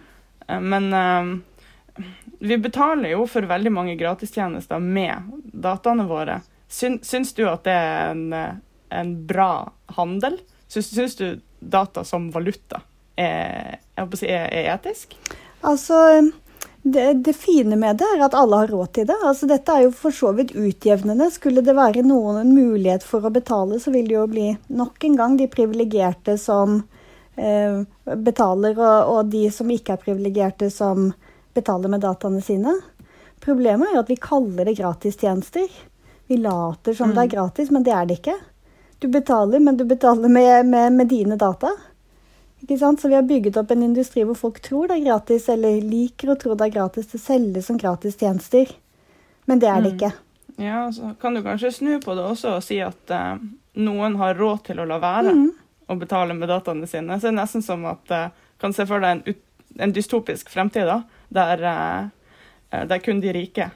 -hmm. 0.48 0.60
Men 0.60 1.42
vi 2.38 2.58
betaler 2.58 3.10
jo 3.10 3.26
for 3.26 3.42
veldig 3.42 3.72
mange 3.72 3.96
gratistjenester 3.96 4.78
med 4.78 5.14
dataene 5.42 6.04
våre. 6.04 6.40
Syn, 6.74 6.98
syns 7.06 7.34
du 7.36 7.44
at 7.46 7.62
det 7.66 7.74
er 7.78 8.10
en, 8.10 8.24
en 8.90 9.12
bra 9.28 9.50
handel? 9.94 10.40
Syns, 10.66 10.90
syns, 10.90 11.14
du 11.20 11.40
data 11.60 12.02
som 12.04 12.32
valuta 12.34 12.82
er, 13.16 13.78
si, 14.18 14.26
er, 14.26 14.48
er 14.50 14.72
etisk? 14.74 15.14
Altså 15.64 16.00
det, 16.86 17.12
det, 17.24 17.32
fine 17.32 17.76
med 17.76 17.96
det 17.96 18.08
er 18.16 18.24
at 18.26 18.34
alle 18.36 18.58
har 18.64 18.72
råd 18.74 18.90
til 18.92 19.06
det. 19.08 19.16
Altså, 19.24 19.46
dette 19.48 19.72
er 19.72 19.86
jo 19.86 19.92
for 19.96 20.12
så 20.12 20.34
vidt 20.36 20.52
utjevnende. 20.52 21.30
Skulle 21.32 21.62
det 21.64 21.72
være 21.78 22.02
noen 22.04 22.42
en 22.42 22.50
mulighet 22.52 23.06
for 23.06 23.24
å 23.24 23.32
betale, 23.32 23.78
så 23.80 23.94
vil 23.94 24.10
det 24.10 24.18
jo 24.18 24.26
bli 24.28 24.50
nok 24.68 25.06
en 25.08 25.16
gang 25.16 25.38
de 25.40 25.48
privilegerte 25.48 26.36
som 26.42 26.82
eh, 27.40 27.78
betaler, 28.04 28.76
og, 28.76 29.14
og, 29.14 29.32
de 29.32 29.46
som 29.54 29.70
ikke 29.72 29.96
er 29.96 30.04
privilegerte, 30.04 30.68
som 30.74 31.08
betaler 31.56 31.88
med 31.88 32.04
dataene 32.04 32.44
sine. 32.44 32.76
Problemet 33.40 33.88
er 33.88 33.96
jo 33.96 34.04
at 34.04 34.12
vi 34.12 34.20
kaller 34.20 34.68
det 34.68 34.76
gratistjenester. 34.82 35.70
Vi 36.26 36.36
later 36.36 36.94
som 36.94 37.10
mm. 37.10 37.14
det 37.14 37.20
er 37.20 37.24
mm. 37.24 37.34
gratis, 37.36 37.70
men 37.70 37.82
det 37.82 37.92
er 37.92 38.06
det 38.06 38.18
ikke. 38.20 38.36
Du 38.98 39.08
betaler, 39.08 39.60
men 39.60 39.76
du 39.76 39.84
betaler 39.84 40.28
med, 40.28 40.66
med, 40.66 40.92
med 40.92 41.10
dine 41.10 41.36
data. 41.36 41.70
Ikke 42.64 42.78
sant? 42.80 43.00
Så 43.00 43.08
vi 43.08 43.18
har 43.18 43.26
bygget 43.28 43.58
opp 43.60 43.74
en 43.74 43.82
industri 43.84 44.24
hvor 44.24 44.38
folk 44.38 44.60
tror 44.64 44.88
det 44.88 45.00
er 45.00 45.08
gratis, 45.10 45.48
eller 45.52 45.82
liker 45.84 46.32
å 46.32 46.38
tro 46.40 46.54
det 46.56 46.70
er 46.70 46.76
gratis. 46.78 47.10
Det 47.12 47.20
selges 47.20 47.68
som 47.68 47.80
gratistjenester, 47.80 48.72
men 49.44 49.60
det 49.60 49.68
er 49.68 49.84
det 49.84 49.92
mm. 49.92 49.98
ikke. 49.98 50.12
Ja, 50.64 50.86
så 50.92 51.12
kan 51.20 51.34
du 51.34 51.42
kanskje 51.44 51.74
snu 51.74 51.98
på 52.00 52.14
det 52.16 52.24
også 52.24 52.56
og 52.56 52.64
si 52.64 52.78
at 52.80 53.12
uh, 53.12 53.36
noen 53.84 54.16
har 54.20 54.38
råd 54.38 54.64
til 54.70 54.80
å 54.80 54.88
la 54.88 55.00
være 55.02 55.34
mm. 55.34 55.46
å 55.90 55.96
betale 56.00 56.36
med 56.38 56.48
dataene 56.48 56.88
sine. 56.88 57.18
Så 57.18 57.28
det 57.28 57.34
er 57.34 57.40
nesten 57.42 57.64
som 57.66 57.84
at 57.90 58.14
uh, 58.14 58.28
kan 58.62 58.72
se 58.72 58.86
for 58.88 59.02
deg 59.02 59.18
en, 59.18 59.40
en 59.84 59.92
dystopisk 59.92 60.52
fremtid 60.54 60.86
da, 60.88 61.00
der, 61.34 61.64
uh, 61.68 62.84
der 62.86 63.02
kun 63.04 63.20
de 63.20 63.34
rike 63.34 63.68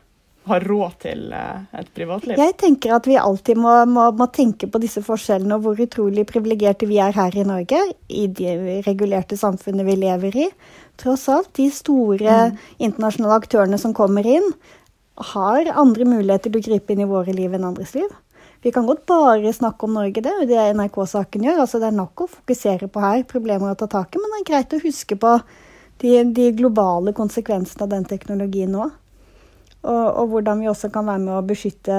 har 0.48 0.64
råd 0.68 0.96
til 1.04 1.28
eh, 1.34 1.66
et 1.80 1.90
privatliv? 1.94 2.40
Jeg 2.40 2.56
tenker 2.60 2.94
at 2.96 3.08
vi 3.08 3.18
alltid 3.20 3.60
må, 3.60 3.72
må, 3.90 4.08
må 4.16 4.28
tenke 4.34 4.68
på 4.70 4.80
disse 4.82 5.02
forskjellene 5.04 5.58
og 5.58 5.66
hvor 5.66 5.82
utrolig 5.84 6.26
privilegerte 6.28 6.88
vi 6.90 7.00
er 7.02 7.16
her 7.16 7.36
i 7.36 7.46
Norge, 7.48 7.82
i 8.08 8.26
de 8.26 8.80
regulerte 8.86 9.38
samfunnet 9.40 9.86
vi 9.88 9.98
lever 10.00 10.40
i. 10.46 10.48
Tross 10.98 11.28
alt, 11.32 11.52
de 11.58 11.68
store 11.72 12.38
mm. 12.52 12.62
internasjonale 12.88 13.40
aktørene 13.42 13.78
som 13.80 13.94
kommer 13.96 14.26
inn, 14.26 14.48
har 15.34 15.68
andre 15.74 16.06
muligheter 16.06 16.50
til 16.50 16.60
å 16.60 16.66
gripe 16.68 16.94
inn 16.94 17.02
i 17.02 17.10
våre 17.10 17.34
liv 17.34 17.54
enn 17.54 17.66
andres 17.68 17.94
liv. 17.98 18.10
Vi 18.62 18.72
kan 18.74 18.86
godt 18.86 19.04
bare 19.06 19.52
snakke 19.54 19.86
om 19.86 19.94
Norge, 19.94 20.22
det 20.22 20.32
er 20.32 20.46
det 20.50 20.62
NRK-saken 20.74 21.44
gjør. 21.46 21.60
altså 21.62 21.78
Det 21.78 21.90
er 21.92 21.98
nok 21.98 22.24
å 22.24 22.30
fokusere 22.30 22.88
på 22.90 23.02
her, 23.02 23.22
problemer 23.30 23.70
å 23.70 23.78
ta 23.78 23.86
tak 23.90 24.14
i, 24.14 24.22
men 24.22 24.34
det 24.34 24.40
er 24.40 24.48
greit 24.50 24.74
å 24.74 24.82
huske 24.82 25.18
på 25.18 25.36
de, 26.02 26.24
de 26.34 26.50
globale 26.58 27.14
konsekvensene 27.14 27.86
av 27.86 27.92
den 27.94 28.06
teknologien 28.08 28.74
nå. 28.74 28.88
Og, 29.86 30.06
og, 30.08 30.24
hvordan 30.32 30.60
vi 30.60 30.68
også 30.68 30.90
kan 30.94 31.06
være 31.06 31.22
med 31.22 31.34
å 31.36 31.44
beskytte 31.46 31.98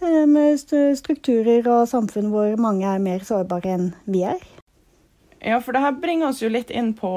eh, 0.00 0.94
strukturer 0.96 1.66
og 1.68 1.84
samfunn 1.90 2.30
hvor 2.32 2.56
mange 2.60 2.88
er 2.88 3.02
mer 3.02 3.24
sårbare 3.26 3.74
enn 3.76 3.90
vi 4.08 4.24
er. 4.26 4.40
Ja, 5.42 5.58
for 5.60 5.74
det 5.74 5.82
her 5.82 5.98
bringer 5.98 6.30
oss 6.30 6.42
jo 6.42 6.50
litt 6.52 6.70
inn 6.70 6.92
på 6.94 7.10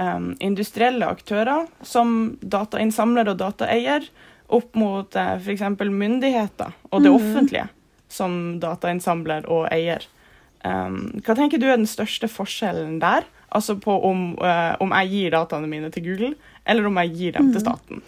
um, 0.00 0.28
industrielle 0.40 1.06
aktører 1.06 1.68
som 1.84 2.38
datainnsamler 2.40 3.28
og 3.28 3.40
dataeier, 3.42 4.06
opp 4.50 4.74
mot 4.74 5.14
uh, 5.14 5.36
f.eks. 5.36 5.62
myndigheter 5.84 6.72
og 6.90 7.04
det 7.04 7.12
mm. 7.12 7.18
offentlige 7.18 7.66
som 8.10 8.32
datainnsamler 8.62 9.46
og 9.52 9.68
eier. 9.70 10.06
Um, 10.64 11.20
hva 11.24 11.36
tenker 11.38 11.60
du 11.60 11.68
er 11.68 11.78
den 11.78 11.88
største 11.88 12.28
forskjellen 12.28 12.98
der? 13.04 13.28
Altså 13.54 13.76
på 13.80 13.94
om, 14.06 14.32
uh, 14.40 14.74
om 14.82 14.96
jeg 15.00 15.12
gir 15.12 15.36
dataene 15.36 15.70
mine 15.70 15.92
til 15.94 16.08
Google, 16.08 16.32
eller 16.64 16.88
om 16.88 16.98
jeg 17.04 17.14
gir 17.18 17.36
dem 17.36 17.50
mm. 17.50 17.52
til 17.54 17.64
staten? 17.64 18.02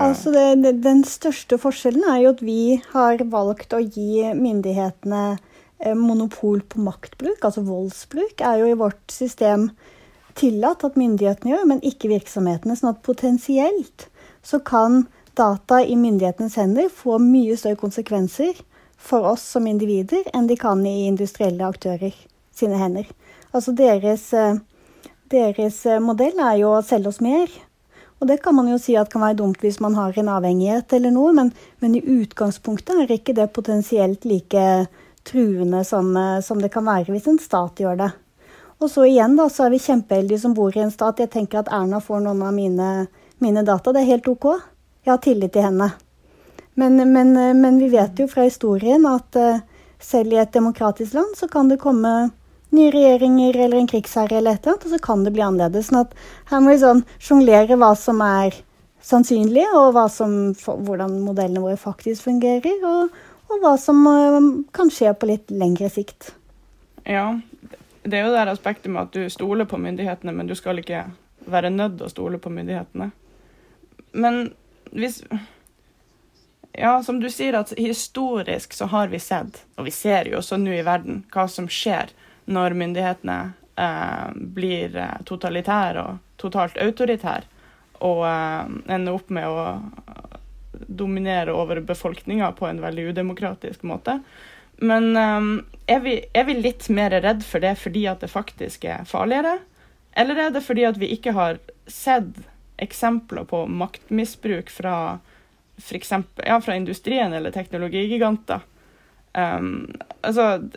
Altså 0.00 0.32
det, 0.32 0.62
det, 0.62 0.72
Den 0.84 1.02
største 1.04 1.58
forskjellen 1.60 2.04
er 2.08 2.22
jo 2.22 2.32
at 2.32 2.42
vi 2.44 2.80
har 2.94 3.20
valgt 3.28 3.74
å 3.76 3.80
gi 3.82 4.24
myndighetene 4.32 5.24
eh, 5.36 5.96
monopol 5.96 6.62
på 6.64 6.80
maktbruk. 6.80 7.42
Altså 7.44 7.64
voldsbruk 7.66 8.40
er 8.40 8.62
jo 8.62 8.70
i 8.70 8.78
vårt 8.78 9.12
system 9.12 9.70
tillatt 10.38 10.84
at 10.86 10.96
myndighetene 10.96 11.52
gjør, 11.52 11.66
men 11.68 11.82
ikke 11.84 12.08
virksomhetene. 12.08 12.76
Sånn 12.78 12.94
at 12.94 13.02
potensielt 13.04 14.08
så 14.42 14.62
kan 14.64 15.04
data 15.36 15.82
i 15.84 15.96
myndighetenes 15.96 16.56
hender 16.60 16.88
få 16.92 17.18
mye 17.20 17.56
større 17.60 17.80
konsekvenser 17.80 18.56
for 19.02 19.28
oss 19.28 19.44
som 19.54 19.68
individer 19.68 20.24
enn 20.32 20.48
de 20.48 20.56
kan 20.56 20.80
i 20.88 21.04
industrielle 21.08 21.68
aktører 21.68 22.16
sine 22.56 22.80
hender. 22.80 23.04
Altså 23.52 23.76
deres, 23.76 24.24
eh, 24.32 24.56
deres 25.28 25.84
modell 26.00 26.40
er 26.40 26.62
jo 26.62 26.72
å 26.78 26.80
selge 26.86 27.12
oss 27.12 27.20
mer 27.20 27.52
Og 28.22 28.28
det 28.30 28.38
kan 28.38 28.54
man 28.54 28.68
jo 28.70 28.78
si 28.78 28.94
at 28.94 29.10
kan 29.10 29.24
være 29.24 29.40
dumt 29.40 29.64
hvis 29.64 29.80
man 29.82 29.96
har 29.98 30.14
en 30.14 30.28
avhengighet 30.30 30.92
eller 30.94 31.10
noe, 31.10 31.32
men, 31.34 31.48
men 31.82 31.96
i 31.98 32.02
utgangspunktet 32.22 33.00
er 33.02 33.10
ikke 33.10 33.34
det 33.34 33.48
potensielt 33.50 34.22
like 34.30 34.66
truende 35.26 35.80
som, 35.84 36.12
eh, 36.16 36.38
som, 36.46 36.60
det 36.62 36.70
kan 36.70 36.86
være 36.86 37.10
hvis 37.10 37.26
en 37.32 37.40
stat 37.42 37.82
gjør 37.82 37.98
det. 37.98 38.12
Og 38.78 38.90
så 38.90 39.08
igjen 39.10 39.34
da, 39.38 39.48
så 39.50 39.66
er 39.66 39.74
vi 39.74 39.82
kjempeheldige 39.82 40.38
som 40.44 40.54
bor 40.54 40.70
i 40.74 40.84
en 40.84 40.94
stat. 40.94 41.18
Jeg 41.18 41.32
tenker 41.34 41.64
at 41.64 41.70
Erna 41.74 41.98
får 42.02 42.22
noen 42.22 42.46
av 42.46 42.54
mine, 42.54 42.88
mine 43.42 43.66
data. 43.66 43.90
Det 43.90 44.04
er 44.04 44.12
helt 44.14 44.30
OK. 44.30 44.48
Jeg 45.02 45.12
har 45.16 45.20
tillit 45.22 45.54
til 45.54 45.66
henne. 45.66 45.90
Men, 46.78 47.02
men, 47.12 47.34
eh, 47.36 47.54
men 47.58 47.82
vi 47.82 47.90
vet 47.90 48.22
jo 48.22 48.28
fra 48.30 48.46
historien 48.46 49.02
at 49.10 49.34
uh, 49.34 49.58
selv 49.98 50.34
i 50.34 50.38
et 50.42 50.54
demokratisk 50.54 51.18
land 51.18 51.34
så 51.38 51.50
kan 51.50 51.74
det 51.74 51.82
komme 51.82 52.30
nye 52.72 52.90
regjeringer 52.94 53.56
eller 53.66 53.78
en 53.78 53.88
krigsherre 53.90 54.38
eller 54.38 54.56
et 54.56 54.66
eller 54.66 54.74
annet, 54.74 54.86
og 54.86 54.94
så 54.94 55.00
kan 55.04 55.24
det 55.24 55.32
bli 55.34 55.44
annerledes. 55.44 55.90
Sånn 55.90 56.02
at 56.04 56.14
her 56.50 56.62
må 56.62 56.72
vi 56.72 56.82
sånn 56.82 57.02
sjonglere 57.22 57.78
hva 57.80 57.92
som 57.98 58.22
er 58.24 58.56
sannsynlig, 59.02 59.66
og 59.76 59.98
som, 60.12 60.36
hvordan 60.56 61.18
modellene 61.26 61.62
våre 61.64 61.80
faktisk 61.80 62.28
fungerer. 62.28 62.84
Og, 62.86 63.24
og 63.50 63.64
hva 63.64 63.74
som 63.80 64.04
kan 64.74 64.92
skje 64.92 65.12
på 65.18 65.28
litt 65.30 65.50
lengre 65.52 65.90
sikt. 65.92 66.32
Ja, 67.04 67.34
det 68.02 68.18
er 68.18 68.26
jo 68.26 68.34
det 68.34 68.46
aspektet 68.50 68.90
med 68.90 69.08
at 69.08 69.16
du 69.16 69.26
stoler 69.30 69.66
på 69.68 69.80
myndighetene, 69.80 70.34
men 70.34 70.48
du 70.50 70.54
skal 70.58 70.80
ikke 70.82 71.06
være 71.50 71.72
nødt 71.74 71.98
til 71.98 72.06
å 72.06 72.12
stole 72.12 72.38
på 72.42 72.52
myndighetene. 72.52 73.10
Men 74.12 74.44
hvis 74.92 75.22
Ja, 76.72 77.02
som 77.04 77.18
du 77.20 77.26
sier, 77.28 77.52
at 77.52 77.74
historisk 77.76 78.72
så 78.72 78.86
har 78.88 79.10
vi 79.12 79.18
sett, 79.20 79.58
og 79.76 79.84
vi 79.84 79.92
ser 79.92 80.30
jo 80.30 80.38
også 80.38 80.56
nå 80.56 80.72
i 80.72 80.84
verden, 80.86 81.18
hva 81.28 81.44
som 81.44 81.66
skjer 81.68 82.14
når 82.44 82.76
myndighetene 82.78 83.38
eh, 83.76 84.28
blir 84.34 84.96
eh, 84.96 85.18
totalitære 85.28 86.04
og 86.04 86.38
totalt 86.42 86.78
autoritære, 86.82 87.48
og 88.02 88.24
eh, 88.26 88.72
ender 88.96 89.18
opp 89.18 89.30
med 89.30 89.48
å 89.48 89.66
dominere 90.72 91.52
over 91.54 91.80
befolkninga 91.86 92.52
på 92.58 92.66
en 92.66 92.80
veldig 92.82 93.12
udemokratisk 93.12 93.84
måte. 93.86 94.18
Men 94.82 95.16
um, 95.16 95.50
er, 95.86 96.00
vi, 96.00 96.16
er, 96.34 96.44
vi, 96.48 96.56
litt 96.58 96.88
mer 96.90 97.14
redd 97.22 97.44
for 97.46 97.62
det 97.62 97.76
fordi 97.78 98.06
at 98.10 98.24
det 98.24 98.32
faktisk 98.32 98.86
er 98.90 99.04
farligere? 99.06 99.58
Eller 100.18 100.40
er 100.46 100.54
det 100.54 100.64
fordi 100.66 100.86
at 100.88 100.98
vi 100.98 101.12
ikke 101.14 101.34
har 101.36 101.60
sett 101.86 102.40
eksempler 102.82 103.46
på 103.46 103.62
maktmisbruk 103.70 104.72
fra 104.72 104.96
f.eks. 105.78 106.12
Ja, 106.42 106.58
industrien 106.74 107.32
eller 107.32 107.54
teknologigiganter? 107.54 108.64
Um, 109.38 109.92
altså, 110.20 110.68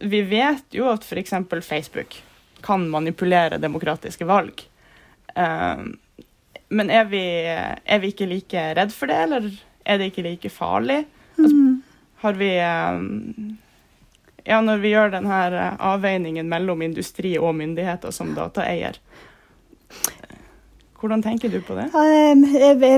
vi 0.00 0.22
vet 0.22 0.74
jo 0.74 0.88
at 0.90 1.04
f.eks. 1.04 1.34
Facebook 1.66 2.16
kan 2.64 2.88
manipulere 2.90 3.58
demokratiske 3.58 4.24
valg. 4.28 4.62
Um, 5.34 5.98
men 6.70 6.90
er 6.90 7.04
vi, 7.10 7.22
er 7.84 7.98
vi, 8.02 8.12
ikke 8.12 8.28
like 8.30 8.64
redd 8.78 8.92
for 8.94 9.10
det, 9.10 9.18
eller 9.26 9.48
er 9.84 9.98
det 9.98 10.10
ikke 10.10 10.26
like 10.26 10.52
farlig? 10.52 11.02
Altså, 11.36 11.56
mm. 11.56 11.82
Har 12.22 12.38
vi 12.38 12.50
um, 12.60 13.56
Ja, 14.44 14.60
når 14.64 14.80
vi 14.80 14.92
gjør 14.94 15.12
denne 15.12 15.38
eh, 15.52 15.74
avveiningen 15.84 16.48
mellom 16.48 16.80
industri 16.82 17.34
og 17.38 17.52
myndigheter 17.58 18.12
som 18.14 18.32
dataeier, 18.34 18.96
hvordan 21.00 21.22
tenker 21.24 21.48
du 21.52 21.58
på 21.64 21.74
det? 21.78 21.88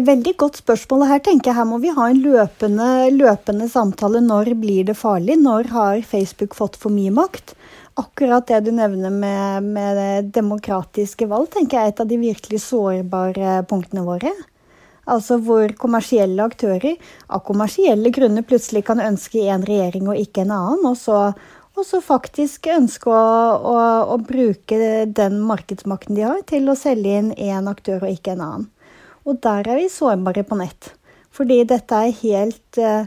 Veldig 0.07 0.35
godt 0.41 0.59
spørsmål. 0.61 1.07
Her 1.11 1.23
tenker 1.23 1.53
jeg 1.53 1.59
her 1.61 1.69
må 1.71 1.79
vi 1.83 1.95
ha 1.95 2.09
en 2.11 2.23
løpende, 2.25 2.89
løpende 3.15 3.69
samtale. 3.71 4.21
Når 4.25 4.55
blir 4.59 4.89
det 4.91 4.99
farlig? 4.99 5.39
Når 5.41 5.71
har 5.73 6.03
Facebook 6.07 6.59
fått 6.59 6.79
for 6.81 6.95
mye 6.95 7.15
makt? 7.15 7.55
akkurat 7.95 8.47
det 8.47 8.61
du 8.61 8.73
nevner 8.73 9.11
med, 9.11 9.63
med 9.63 10.25
demokratiske 10.33 11.27
valg, 11.29 11.51
tenker 11.53 11.79
jeg 11.79 11.91
er 11.91 11.93
et 11.93 12.03
av 12.05 12.09
de 12.09 12.19
virkelig 12.21 12.63
sårbare 12.65 13.61
punktene 13.69 14.05
våre. 14.07 14.33
Altså 15.13 15.39
hvor 15.43 15.73
kommersielle 15.79 16.45
aktører 16.47 16.95
av 17.27 17.43
kommersielle 17.47 18.13
grunner 18.15 18.47
plutselig 18.47 18.85
kan 18.87 19.03
ønske 19.03 19.49
en 19.51 19.67
regjering 19.67 20.07
og 20.09 20.21
ikke 20.21 20.45
en 20.45 20.55
annen, 20.55 20.87
og 20.93 20.97
så, 20.99 21.33
og 21.73 21.87
så 21.89 22.03
faktisk 22.05 22.69
ønske 22.73 23.09
å, 23.09 23.21
å, 23.65 23.77
å, 24.13 24.17
bruke 24.21 24.77
den 25.09 25.41
markedsmakten 25.49 26.19
de 26.19 26.27
har, 26.27 26.43
til 26.49 26.69
å 26.69 26.77
selge 26.79 27.17
inn 27.19 27.33
én 27.33 27.71
aktør 27.71 28.05
og 28.05 28.13
ikke 28.13 28.35
en 28.35 28.45
annen. 28.45 28.69
Og 29.25 29.39
der 29.45 29.69
er 29.71 29.81
vi 29.81 29.89
sårbare 29.93 30.45
på 30.45 30.59
nett. 30.61 30.93
Fordi 31.33 31.63
dette 31.65 31.97
er 31.97 32.17
helt 32.21 32.81
uh, 32.83 33.07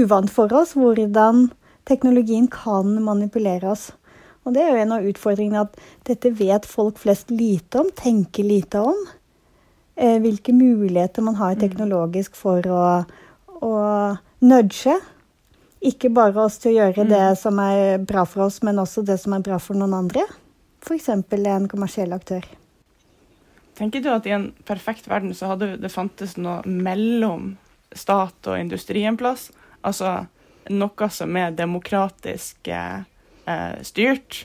uvant 0.00 0.30
for 0.32 0.52
oss 0.56 0.72
hvordan 0.78 1.50
teknologien 1.88 2.46
kan 2.52 2.94
manipulere 3.04 3.74
oss. 3.74 3.90
Og 4.46 4.54
det 4.56 4.64
er 4.64 4.72
jo 4.72 4.82
en 4.86 4.96
av 4.96 5.08
utfordringene 5.10 5.66
at 5.66 5.76
dette 6.08 6.32
vet 6.38 6.64
folk 6.68 7.00
flest 7.02 7.32
lite 7.34 7.82
om, 7.82 7.90
tenker 7.92 8.46
lite 8.46 8.80
om. 8.80 9.04
Uh, 10.00 10.16
hvilke 10.22 10.54
muligheter 10.56 11.26
man 11.26 11.36
har 11.42 11.60
teknologisk 11.60 12.38
for 12.38 12.64
å, 12.72 12.84
å 13.60 13.74
nudge. 14.40 14.96
Ikke 15.80 16.10
bare 16.12 16.42
oss 16.44 16.58
til 16.60 16.74
å 16.74 16.78
gjøre 16.82 17.06
det 17.08 17.22
mm. 17.32 17.38
som 17.40 17.60
er 17.64 18.02
bra 18.04 18.26
for 18.28 18.44
oss, 18.50 18.60
men 18.66 18.80
også 18.82 19.04
det 19.06 19.16
som 19.22 19.32
er 19.32 19.44
bra 19.44 19.56
for 19.62 19.78
noen 19.80 19.96
andre. 19.96 20.26
F.eks. 20.84 21.08
en 21.08 21.68
kommersiell 21.68 22.12
aktør. 22.12 22.44
Tenker 23.80 24.04
du 24.04 24.10
at 24.12 24.26
i 24.28 24.34
en 24.36 24.50
perfekt 24.68 25.08
verden 25.08 25.32
så 25.36 25.54
hadde 25.54 25.78
det 25.80 25.92
fantes 25.92 26.36
noe 26.36 26.60
mellom 26.68 27.54
stat 27.96 28.50
og 28.50 28.60
industri 28.60 29.06
en 29.08 29.16
plass? 29.20 29.48
Altså 29.80 30.26
noe 30.68 31.08
som 31.08 31.36
er 31.40 31.56
demokratisk 31.56 32.68
eh, 32.68 33.00
styrt, 33.86 34.44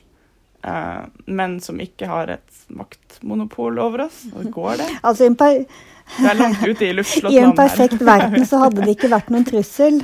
eh, 0.63 1.03
men 1.27 1.59
som 1.59 1.83
ikke 1.83 2.07
har 2.07 2.31
et 2.37 2.63
maktmonopol 2.71 3.83
over 3.83 4.07
oss? 4.07 4.23
Går 4.31 4.79
det? 4.79 4.87
Altså, 5.03 5.27
det 5.35 6.31
er 6.31 6.39
langt 6.39 6.63
ute 6.63 6.87
i 6.87 6.93
luftslottet. 6.95 7.35
I 7.35 7.43
en 7.43 7.55
perfekt 7.59 7.99
verden 7.99 8.47
så 8.47 8.63
hadde 8.63 8.87
det 8.87 8.95
ikke 8.95 9.11
vært 9.11 9.35
noen 9.35 9.47
trussel 9.47 9.99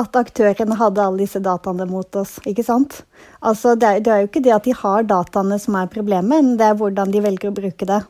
at 0.00 0.18
aktørene 0.18 0.76
hadde 0.78 1.04
alle 1.04 1.24
disse 1.24 1.40
dataene 1.42 1.86
mot 1.88 2.16
oss. 2.20 2.36
ikke 2.46 2.64
sant? 2.66 3.02
Altså, 3.40 3.74
det 3.74 3.88
er, 3.88 4.04
det 4.04 4.12
er 4.12 4.22
jo 4.22 4.30
ikke 4.30 4.44
det 4.44 4.54
at 4.54 4.68
de 4.68 4.76
har 4.76 5.08
dataene 5.08 5.58
som 5.62 5.76
er 5.80 5.90
problemet, 5.92 6.30
men 6.30 6.56
det 6.60 6.70
er 6.70 6.78
hvordan 6.78 7.12
de 7.14 7.24
velger 7.24 7.50
å 7.50 7.58
bruke 7.58 7.88
det. 7.88 8.02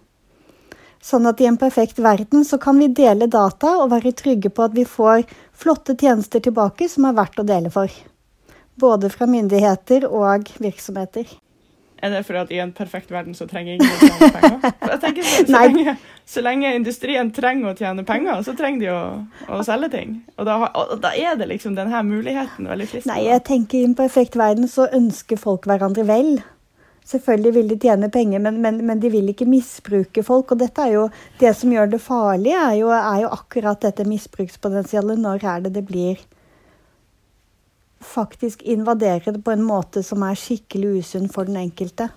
Sånn 1.05 1.29
at 1.31 1.41
i 1.41 1.47
en 1.47 1.59
perfekt 1.59 2.01
verden 2.03 2.45
så 2.45 2.59
kan 2.59 2.79
vi 2.83 2.89
dele 2.91 3.29
data 3.31 3.77
og 3.83 3.93
være 3.93 4.15
trygge 4.19 4.51
på 4.51 4.65
at 4.67 4.75
vi 4.75 4.85
får 4.89 5.27
flotte 5.55 5.95
tjenester 5.99 6.43
tilbake 6.43 6.89
som 6.91 7.07
er 7.07 7.19
verdt 7.19 7.39
å 7.39 7.47
dele 7.47 7.71
for. 7.71 7.93
Både 8.79 9.11
fra 9.11 9.29
myndigheter 9.31 10.09
og 10.09 10.51
virksomheter. 10.59 11.31
Er 12.03 12.13
det 12.15 12.23
fordi 12.27 12.39
at 12.39 12.51
i 12.55 12.61
en 12.63 12.73
perfekt 12.75 13.11
verden 13.11 13.35
så 13.35 13.47
trenger 13.51 13.75
ingen 13.75 13.91
å 13.91 13.99
tjene 13.99 14.31
penger? 14.35 14.75
Jeg 14.91 15.01
tenker 15.03 15.25
så, 15.27 15.39
så, 15.41 15.55
lenge, 15.55 15.95
så, 16.29 16.43
lenge, 16.45 16.75
industrien 16.77 17.31
trenger 17.33 17.71
å 17.71 17.77
tjene 17.79 18.05
penger, 18.05 18.43
så 18.45 18.53
trenger 18.57 18.83
de 18.83 18.89
å, 18.93 19.01
å 19.57 19.63
selge 19.65 19.89
ting. 19.95 20.11
Og 20.37 20.45
da, 20.45 20.59
og 20.69 20.99
da, 21.01 21.15
er 21.17 21.39
det 21.41 21.49
liksom 21.49 21.79
denne 21.79 22.03
muligheten 22.05 22.69
veldig 22.69 22.89
fristende. 22.91 23.15
Nei, 23.15 23.31
jeg 23.31 23.45
tenker 23.49 23.79
i 23.79 23.87
en 23.89 23.97
perfekt 23.97 24.37
verden 24.37 24.69
så 24.69 24.91
ønsker 24.93 25.41
folk 25.41 25.65
hverandre 25.71 26.05
vel. 26.09 26.35
Selvfølgelig 27.09 27.55
vil 27.55 27.73
de 27.73 27.79
tjene 27.81 28.11
penger, 28.13 28.43
men, 28.45 28.61
men, 28.61 28.83
men, 28.85 29.01
de 29.01 29.09
vil 29.09 29.33
ikke 29.33 29.49
misbruke 29.49 30.21
folk. 30.27 30.53
Og 30.53 30.61
dette 30.61 30.85
er 30.85 30.99
jo 30.99 31.07
det 31.41 31.55
som 31.57 31.73
gjør 31.73 31.95
det 31.95 32.03
farlig, 32.05 32.53
er 32.53 32.77
jo, 32.83 32.93
er 32.93 33.23
jo 33.25 33.33
akkurat 33.33 33.81
dette 33.89 34.05
misbrukspotensialet. 34.05 35.17
Når 35.25 35.49
er 35.49 35.65
det 35.65 35.73
det 35.79 35.87
blir 35.89 36.21
faktisk 38.05 38.69
invaderende 38.69 39.41
på 39.41 39.57
en 39.57 39.65
måte 39.65 40.05
som 40.05 40.29
er 40.29 40.37
skikkelig 40.37 40.99
usunn 41.01 41.33
for 41.33 41.49
den 41.49 41.57
enkelte? 41.65 42.13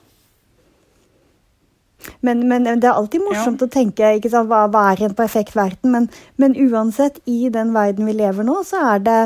Men, 2.25 2.46
men, 2.50 2.67
det 2.67 2.88
er 2.88 2.98
alltid 2.98 3.24
morsomt 3.25 3.62
ja. 3.62 3.67
å 3.67 3.74
tenke 3.74 4.13
sant, 4.29 4.50
hva, 4.51 4.65
hva, 4.72 4.88
er 4.91 5.08
en 5.08 5.17
perfekt 5.17 5.55
verden. 5.58 5.93
Men, 5.93 6.08
men, 6.41 6.55
uansett, 6.70 7.22
i 7.29 7.50
den 7.53 7.74
verden 7.75 8.10
vi 8.10 8.17
lever 8.17 8.48
nå, 8.48 8.62
så 8.67 8.81
er, 8.93 9.03
det, 9.05 9.20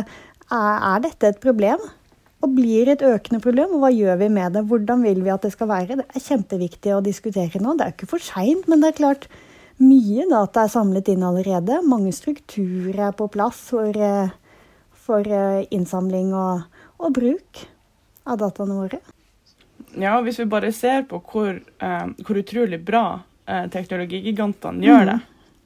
er, 0.50 0.74
er 0.94 1.06
dette 1.06 1.34
et 1.34 1.42
problem 1.44 1.82
og 2.46 2.54
blir 2.54 2.92
et 2.92 3.02
økende 3.06 3.42
problem. 3.44 3.76
Og 3.76 3.86
hva 3.86 3.92
gjør 3.94 4.22
vi 4.22 4.30
med 4.34 4.56
det? 4.58 4.66
Hvordan 4.70 5.04
vil 5.06 5.24
vi 5.26 5.34
at 5.34 5.46
det 5.46 5.54
skal 5.56 5.72
være? 5.72 6.00
Det 6.02 6.06
er 6.06 6.26
kjempeviktig 6.28 6.94
å 6.96 7.04
diskutere 7.06 7.62
nå. 7.62 7.76
Det 7.78 7.88
er 7.88 7.96
ikke 7.96 8.12
for 8.12 8.24
seint, 8.24 8.68
men 8.72 8.84
det 8.84 8.94
er 8.94 9.02
klart 9.02 9.30
mye 9.82 10.24
data 10.32 10.64
er 10.64 10.72
samlet 10.72 11.10
inn 11.12 11.26
allerede. 11.28 11.82
Mange 11.84 12.14
strukturer 12.16 13.10
er 13.10 13.16
på 13.18 13.28
plass 13.32 13.60
for, 13.72 13.92
eh, 13.92 14.32
for 15.06 15.28
eh, 15.28 15.66
innsamling 15.76 16.32
og, 16.34 16.64
og, 17.00 17.12
bruk 17.18 17.66
av 18.26 18.40
dataene 18.40 18.78
våre. 18.80 19.02
Ja, 20.02 20.18
hvis 20.22 20.40
vi 20.42 20.48
bare 20.50 20.72
ser 20.76 21.06
på 21.10 21.22
hvor, 21.24 21.56
uh, 21.56 22.08
hvor 22.26 22.42
utrolig 22.42 22.82
bra 22.84 23.06
uh, 23.22 23.66
teknologigigantene 23.72 24.84
gjør 24.86 25.06
mm. 25.06 25.12
det, 25.12 25.20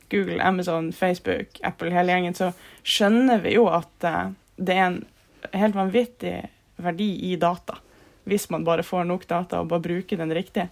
Google, 0.10 0.42
Amazon, 0.42 0.92
Facebook, 0.94 1.60
Apple, 1.64 1.92
hele 1.94 2.14
gjengen, 2.14 2.38
så 2.38 2.52
skjønner 2.84 3.42
vi 3.44 3.56
jo 3.58 3.68
at 3.74 4.06
uh, 4.06 4.32
det 4.58 4.76
er 4.76 4.86
en 4.88 5.00
helt 5.56 5.78
vanvittig 5.78 6.36
verdi 6.80 7.10
i 7.32 7.36
data. 7.40 7.80
Hvis 8.30 8.50
man 8.54 8.66
bare 8.68 8.86
får 8.86 9.08
nok 9.10 9.26
data 9.30 9.62
og 9.62 9.72
bare 9.72 9.86
bruker 9.86 10.20
den 10.20 10.34
riktig. 10.36 10.68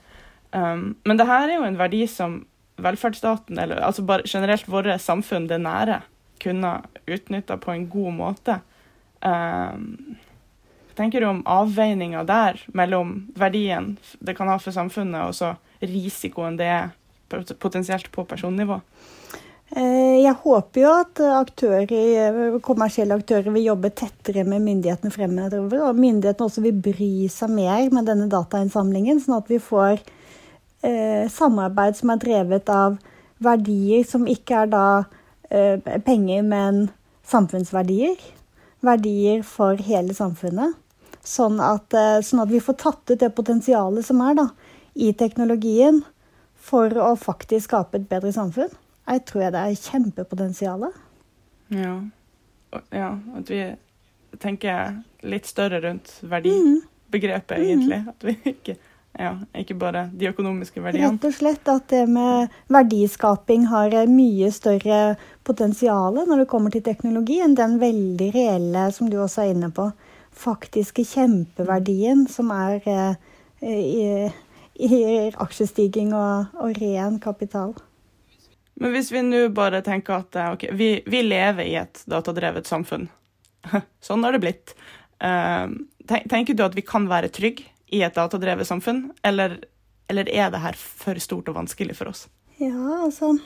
Um, 0.52 0.96
men 1.04 1.20
det 1.20 1.28
her 1.28 1.48
er 1.48 1.58
jo 1.58 1.66
en 1.68 1.80
verdi 1.80 2.04
som 2.12 2.42
velferdsstaten, 2.78 3.58
eller 3.60 3.82
altså 3.82 4.06
bare 4.06 4.28
generelt 4.30 4.68
våre 4.70 4.98
samfunn, 5.02 5.48
det 5.50 5.60
nære, 5.64 6.02
kunne 6.44 6.76
utnytta 7.10 7.58
på 7.58 7.74
en 7.74 7.88
god 7.90 8.14
måte. 8.14 8.60
Um, 9.26 10.18
tenker 10.98 11.22
du 11.22 11.30
om 11.30 11.44
avveininga 11.46 12.24
der 12.28 12.60
mellom 12.76 13.20
verdien 13.38 13.96
det 14.20 14.38
kan 14.38 14.50
ha 14.52 14.58
for 14.62 14.76
samfunnet, 14.76 15.30
og 15.30 15.38
så 15.38 15.54
risikoen 15.84 16.58
det 16.60 16.72
er 16.74 16.92
potensielt 17.62 18.12
på 18.12 18.26
personnivå? 18.26 18.80
Eh, 19.76 20.24
jeg 20.24 20.32
håper 20.46 20.80
jo 20.80 20.92
at 20.96 21.22
aktører, 21.42 22.56
kommersielle 22.64 23.18
aktører 23.20 23.52
vil 23.52 23.66
jobbe 23.68 23.92
tettere 23.92 24.46
med 24.48 24.64
myndighetene 24.64 25.12
fremover. 25.12 25.90
Og 25.90 26.00
myndighetene 26.00 26.48
også 26.48 26.64
vil 26.64 26.80
bry 26.88 27.12
seg 27.32 27.52
mer 27.52 27.90
med 27.92 28.08
denne 28.08 28.30
datainnsamlingen, 28.32 29.20
sånn 29.24 29.42
at 29.42 29.52
vi 29.52 29.60
får 29.60 30.00
eh, 30.88 31.28
samarbeid 31.32 32.00
som 32.00 32.14
er 32.14 32.24
drevet 32.24 32.72
av 32.72 32.98
verdier 33.44 34.08
som 34.08 34.26
ikke 34.30 34.64
er 34.64 34.72
da 34.72 34.88
eh, 35.52 36.00
penger, 36.06 36.48
men 36.48 36.88
samfunnsverdier. 37.28 38.16
Verdier 38.86 39.44
for 39.46 39.80
hele 39.84 40.16
samfunnet. 40.16 40.78
Sånn 41.28 41.60
at, 41.60 41.92
eh, 41.94 42.20
sånn 42.24 42.46
at 42.46 42.52
vi 42.52 42.62
får 42.64 42.78
tatt 42.80 43.12
ut 43.12 43.20
det 43.20 43.34
potensialet 43.36 44.06
som 44.08 44.22
er 44.24 44.38
da, 44.38 44.50
i 44.96 45.12
teknologien 45.14 46.02
for 46.56 46.92
å 47.04 47.14
faktisk 47.20 47.68
skape 47.68 48.00
et 48.00 48.08
bedre 48.10 48.32
samfunn. 48.36 48.72
Jeg 49.08 49.24
tror 49.28 49.44
jeg 49.46 49.56
det 49.56 49.64
er 49.64 49.82
kjempepotensial. 49.82 50.88
Ja. 51.76 51.94
ja. 52.96 53.12
At 53.40 53.52
vi 53.52 53.62
tenker 54.40 55.02
litt 55.28 55.48
større 55.48 55.82
rundt 55.84 56.12
verdibegrepet, 56.22 57.58
mm. 57.60 57.68
egentlig. 57.68 58.02
At 58.12 58.28
vi 58.28 58.36
ikke, 58.52 58.76
ja, 59.18 59.34
ikke 59.56 59.78
bare 59.80 60.08
de 60.14 60.30
økonomiske 60.32 60.84
verdiene. 60.84 61.14
Rett 61.14 61.30
og 61.30 61.38
slett 61.38 61.72
at 61.72 61.88
det 61.94 62.04
med 62.12 62.54
verdiskaping 62.74 63.68
har 63.72 63.96
mye 64.12 64.52
større 64.56 65.16
potensial 65.48 66.20
når 66.20 66.44
det 66.44 66.52
kommer 66.52 66.74
til 66.74 66.84
teknologi, 66.86 67.40
enn 67.44 67.56
den 67.58 67.80
veldig 67.84 68.32
reelle, 68.36 68.90
som 68.96 69.12
du 69.12 69.20
også 69.24 69.46
er 69.46 69.56
inne 69.56 69.72
på, 69.76 69.90
faktiske 70.38 71.06
kjempeverdien 71.08 72.26
som 72.32 72.52
er 72.54 72.86
eh, 72.88 73.16
i, 73.62 74.30
i 74.78 75.04
aksjestiging 75.34 76.14
og, 76.16 76.54
og 76.62 76.78
ren 76.82 77.20
kapital. 77.24 77.76
Men 78.78 78.94
hvis 78.94 79.10
vi 79.12 79.24
nå 79.26 79.48
bare 79.58 79.82
tenker 79.86 80.20
at 80.20 80.38
eh, 80.38 80.52
okay, 80.54 80.74
vi, 80.78 80.90
vi, 81.06 81.24
lever 81.26 81.66
i 81.66 81.76
et 81.80 82.04
datadrevet 82.10 82.70
samfunn. 82.70 83.08
sånn 84.08 84.26
har 84.26 84.36
det 84.36 84.44
blitt. 84.44 84.76
Uh, 85.18 85.74
tenker 86.06 86.54
du 86.54 86.62
at 86.62 86.78
vi 86.78 86.86
kan 86.86 87.08
være 87.10 87.32
trygge 87.34 87.66
i 87.90 88.04
et 88.06 88.16
datadrevet 88.16 88.68
samfunn, 88.68 89.08
eller, 89.26 89.58
eller, 90.12 90.30
er 90.30 90.52
det 90.54 90.62
her 90.62 90.78
for 90.78 91.18
stort 91.24 91.50
og 91.50 91.58
vanskelig 91.58 91.96
for 91.98 92.12
oss? 92.12 92.28
Ja, 92.62 93.04
altså 93.04 93.38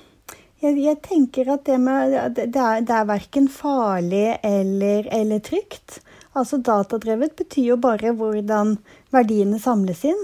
Jeg, 0.61 0.77
jeg 0.77 0.99
tenker 1.01 1.47
at 1.55 1.63
det, 1.65 1.79
med, 1.81 2.35
det, 2.37 2.51
er, 2.51 2.83
det 2.85 2.93
er 2.93 3.07
verken 3.09 3.47
farlig 3.49 4.35
eller, 4.45 5.07
eller 5.09 5.39
trygt. 5.41 6.01
Altså 6.37 6.61
Datadrevet 6.63 7.35
betyr 7.35 7.73
jo 7.73 7.79
bare 7.81 8.13
hvordan 8.15 8.77
verdiene 9.11 9.59
samles 9.59 10.05
inn. 10.07 10.21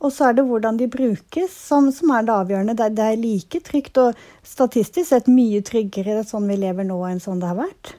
Og 0.00 0.12
så 0.16 0.30
er 0.30 0.36
det 0.36 0.46
hvordan 0.48 0.78
de 0.80 0.88
brukes 0.88 1.52
som, 1.52 1.90
som 1.92 2.12
er 2.16 2.24
det 2.24 2.34
avgjørende. 2.34 2.74
Det, 2.76 2.88
det, 2.96 3.06
er 3.06 3.20
like 3.20 3.60
trygt 3.64 4.00
og 4.00 4.20
statistisk 4.46 5.10
sett 5.10 5.28
mye 5.28 5.60
tryggere 5.64 6.22
sånn 6.28 6.48
vi 6.48 6.56
lever 6.62 6.88
nå 6.88 6.96
enn 7.08 7.20
sånn 7.20 7.40
det 7.42 7.50
har 7.50 7.58
vært. 7.60 7.94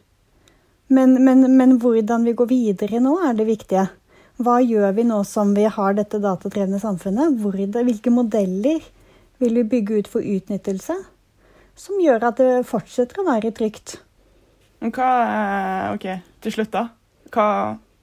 Men, 0.92 1.16
men, 1.24 1.46
men, 1.56 1.78
hvordan 1.80 2.26
vi 2.28 2.34
går 2.36 2.50
videre 2.50 3.00
nå, 3.00 3.16
er 3.24 3.38
det 3.38 3.48
viktige. 3.48 3.86
Hva 4.42 4.58
gjør 4.66 4.98
vi 4.98 5.06
nå 5.08 5.22
som 5.30 5.54
vi 5.56 5.68
har 5.70 5.96
dette 5.96 6.20
datadrevne 6.22 6.82
samfunnet? 6.82 7.38
Hvor, 7.40 7.56
hvilke 7.56 8.14
modeller 8.14 8.82
vil 9.42 9.62
vi 9.62 9.68
bygge 9.76 10.02
ut 10.02 10.10
for 10.12 10.26
utnyttelse 10.26 10.98
som 11.82 12.02
gjør 12.02 12.28
at 12.28 12.42
det 12.42 12.66
fortsetter 12.68 13.22
å 13.22 13.28
være 13.30 13.54
trygt? 13.56 14.00
Hva, 14.82 15.14
OK, 15.94 16.10
til 16.44 16.56
slutt, 16.56 16.74
da. 16.74 16.88
Hva, 17.32 17.48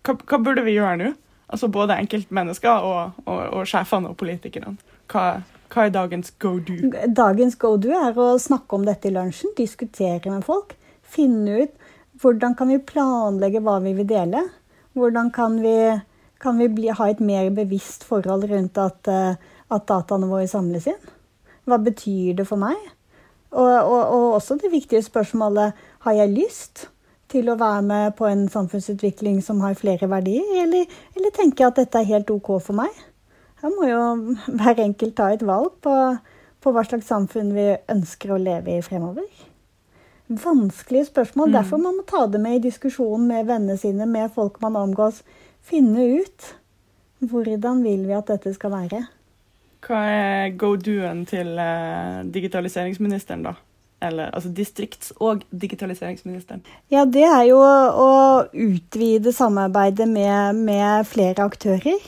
hva, 0.07 0.15
hva 0.17 0.41
burde 0.43 0.65
vi 0.67 0.77
gjøre 0.79 0.97
nå? 1.01 1.13
Altså 1.49 1.71
både 1.73 1.97
enkeltmennesker 1.97 2.85
og, 2.85 3.21
og, 3.25 3.39
og 3.57 3.69
sjefene 3.69 4.11
og 4.13 4.19
politikerne. 4.21 4.77
Hva, 5.09 5.41
hva, 5.73 5.87
er 5.87 5.95
dagens 5.95 6.35
go 6.41 6.59
do? 6.61 6.77
Dagens 7.17 7.57
go 7.61 7.77
do 7.81 7.95
er 7.97 8.19
å 8.21 8.35
snakke 8.41 8.77
om 8.77 8.85
dette 8.85 9.09
i 9.09 9.15
lunsjen, 9.15 9.55
diskutere 9.57 10.33
med 10.33 10.45
folk. 10.45 10.75
Finne 11.09 11.63
ut 11.65 11.87
hvordan 12.21 12.57
kan 12.59 12.71
vi 12.73 12.81
planlegge 12.83 13.63
hva 13.65 13.79
vi 13.85 13.95
vil 13.97 14.09
dele. 14.09 14.43
Hvordan 14.99 15.31
kan 15.35 15.61
vi, 15.63 15.77
kan 16.43 16.59
vi 16.59 16.69
bli, 16.73 16.91
ha 16.91 17.09
et 17.09 17.21
mer 17.23 17.51
bevisst 17.55 18.05
forhold 18.09 18.49
rundt 18.51 18.79
at, 18.83 19.09
eh, 19.09 19.39
at, 19.71 19.87
dataene 19.87 20.29
våre 20.31 20.49
samles 20.51 20.89
inn? 20.91 21.13
Hva 21.69 21.79
betyr 21.79 22.41
det 22.41 22.49
for 22.49 22.61
meg? 22.61 22.77
Og, 23.55 23.69
og, 23.69 24.01
og 24.03 24.25
også 24.41 24.59
det 24.61 24.73
viktige 24.73 25.05
spørsmålet 25.07 25.79
har 26.05 26.17
jeg 26.19 26.35
lyst? 26.35 26.89
Til 27.33 27.51
å 27.51 27.59
være 27.61 27.83
med 27.85 28.17
på 28.19 28.27
en 28.29 28.47
samfunnsutvikling 28.53 29.43
som 29.45 29.61
har 29.65 29.77
flere 29.79 30.09
verdier, 30.11 30.47
eller, 30.63 30.89
eller 31.17 31.35
tenker 31.37 31.65
jeg 31.65 31.73
at 31.73 31.81
dette 31.83 32.01
er 32.01 32.11
helt 32.15 32.33
OK 32.33 32.55
for 32.57 32.79
meg? 32.79 32.95
Her 33.63 33.75
må 33.75 33.89
jo 33.91 34.03
hver 34.61 34.83
enkelt 34.85 35.17
ta 35.19 35.31
et 35.35 35.45
valg 35.47 35.77
på, 35.85 35.95
på 36.63 36.75
hva 36.75 36.87
slags 36.87 37.11
samfunn 37.11 37.53
vi 37.57 37.71
ønsker 37.91 38.35
å 38.35 38.41
leve 38.43 38.79
i 38.79 38.85
fremover. 38.85 39.29
Vanskelige 40.29 41.09
spørsmål. 41.09 41.49
Mm. 41.49 41.55
Derfor 41.57 41.81
man 41.81 41.97
må 41.97 42.07
ta 42.09 42.27
det 42.29 42.41
med 42.43 42.59
i 42.59 42.65
diskusjonen 42.69 43.29
med 43.31 43.47
vennene 43.49 43.79
sine, 43.81 44.07
med 44.07 44.33
folk 44.35 44.61
man 44.61 44.77
omgås. 44.77 45.23
Finne 45.65 46.05
ut 46.21 46.51
hvordan 47.25 47.83
vil 47.83 48.05
vi 48.07 48.15
at 48.17 48.29
dette 48.31 48.53
skal 48.55 48.75
være. 48.75 49.07
Hva 49.85 50.03
er 50.11 50.53
go-doen 50.59 51.25
til 51.29 51.55
uh, 51.57 52.27
digitaliseringsministeren, 52.35 53.47
da? 53.47 53.55
Eller 54.01 54.31
altså 54.31 54.51
distrikts- 54.55 55.13
og 55.19 55.43
digitaliseringsministeren? 55.51 56.63
Ja, 56.93 57.05
det 57.05 57.25
er 57.27 57.45
jo 57.51 57.59
å 57.59 58.13
utvide 58.53 59.33
samarbeidet 59.35 60.09
med, 60.11 60.61
med 60.69 61.09
flere 61.09 61.49
aktører. 61.49 61.99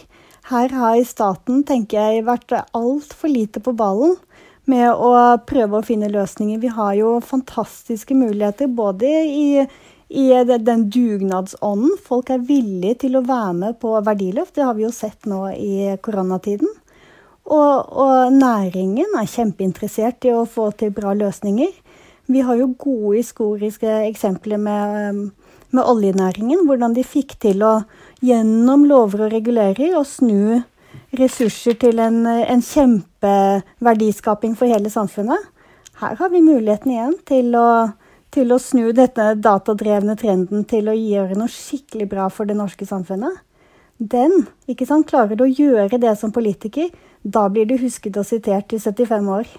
Her 0.51 0.75
har 0.75 0.99
staten, 1.07 1.63
tenker 1.67 2.01
jeg, 2.01 2.27
vært 2.27 2.55
altfor 2.57 3.31
lite 3.31 3.63
på 3.63 3.75
ballen 3.77 4.17
med 4.71 4.91
å 4.93 5.13
prøve 5.47 5.79
å 5.79 5.87
finne 5.87 6.11
løsninger. 6.13 6.61
Vi 6.63 6.73
har 6.75 6.97
jo 6.99 7.15
fantastiske 7.25 8.17
muligheter 8.19 8.71
både 8.71 9.11
i, 9.27 9.65
i 10.09 10.27
den 10.47 10.87
dugnadsånden. 10.93 11.97
Folk 12.07 12.31
er 12.35 12.45
villige 12.47 13.03
til 13.07 13.19
å 13.19 13.25
være 13.27 13.57
med 13.65 13.81
på 13.83 13.97
verdiløft. 14.07 14.55
Det 14.57 14.67
har 14.67 14.79
vi 14.79 14.87
jo 14.87 14.95
sett 14.95 15.27
nå 15.31 15.47
i 15.55 15.97
koronatiden. 16.03 16.71
Og, 17.49 17.93
og, 17.99 18.33
næringen 18.33 19.17
er 19.19 19.31
kjempeinteressert 19.31 20.27
i 20.29 20.35
å 20.35 20.47
få 20.47 20.71
til 20.79 20.93
bra 20.95 21.15
løsninger. 21.17 21.73
Vi 22.31 22.43
har 22.47 22.59
jo 22.61 22.75
gode 22.79 23.17
historiske 23.17 23.89
eksempler 24.07 24.61
med, 24.61 25.31
med 25.71 25.83
oljenæringen. 25.83 26.67
Hvordan 26.69 26.95
de 26.95 27.07
fikk 27.07 27.39
til 27.43 27.65
å 27.67 27.81
gjennom 28.23 28.85
lover 28.87 29.27
og 29.27 29.33
reguleringer 29.35 29.97
å 29.99 30.05
snu 30.07 30.61
ressurser 31.17 31.75
til 31.81 31.99
en, 32.03 32.23
en 32.27 32.63
kjempeverdiskaping 32.63 34.55
for 34.59 34.71
hele 34.71 34.93
samfunnet. 34.93 35.49
Her 36.01 36.17
har 36.17 36.31
vi 36.33 36.43
muligheten 36.45 36.95
igjen 36.95 37.17
til 37.29 37.55
å, 37.59 37.69
til 38.33 38.55
å 38.55 38.61
snu 38.63 38.91
denne 38.97 39.35
datadrevne 39.43 40.17
trenden 40.21 40.65
til 40.69 40.89
å 40.89 40.97
gjøre 40.97 41.39
noe 41.39 41.51
skikkelig 41.53 42.09
bra 42.13 42.29
for 42.33 42.49
det 42.49 42.57
norske 42.59 42.87
samfunnet. 42.89 43.43
Den, 44.01 44.47
ikke 44.71 44.87
sant, 44.89 45.11
klarer 45.11 45.37
du 45.37 45.45
å 45.45 45.51
gjøre 45.51 45.99
det 46.01 46.15
som 46.17 46.33
politiker, 46.33 46.89
da 47.23 47.49
blir 47.53 47.67
du 47.69 47.77
husket 47.81 48.17
og 48.17 48.27
sitert 48.27 48.73
i 48.73 48.81
75 48.81 49.29
år. 49.29 49.51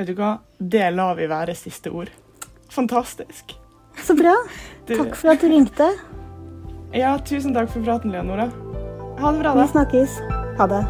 Vet 0.00 0.08
du 0.08 0.14
hva? 0.16 0.38
Det 0.58 0.90
lar 0.94 1.16
vi 1.18 1.28
være 1.28 1.56
siste 1.56 1.92
ord. 1.92 2.10
Fantastisk. 2.70 3.56
Så 4.00 4.16
bra. 4.16 4.36
Du... 4.90 4.96
Takk 4.96 5.14
for 5.14 5.30
at 5.30 5.42
du 5.44 5.46
ringte. 5.46 5.86
Ja, 6.96 7.12
tusen 7.22 7.54
takk 7.54 7.70
for 7.70 7.84
praten, 7.86 8.10
Leonora. 8.10 8.48
Ha 9.20 9.30
det 9.30 9.44
bra, 9.44 9.54
da. 9.54 9.62
Vi 9.62 9.70
snakkes. 9.76 10.18
Ha 10.58 10.66
det. 10.72 10.84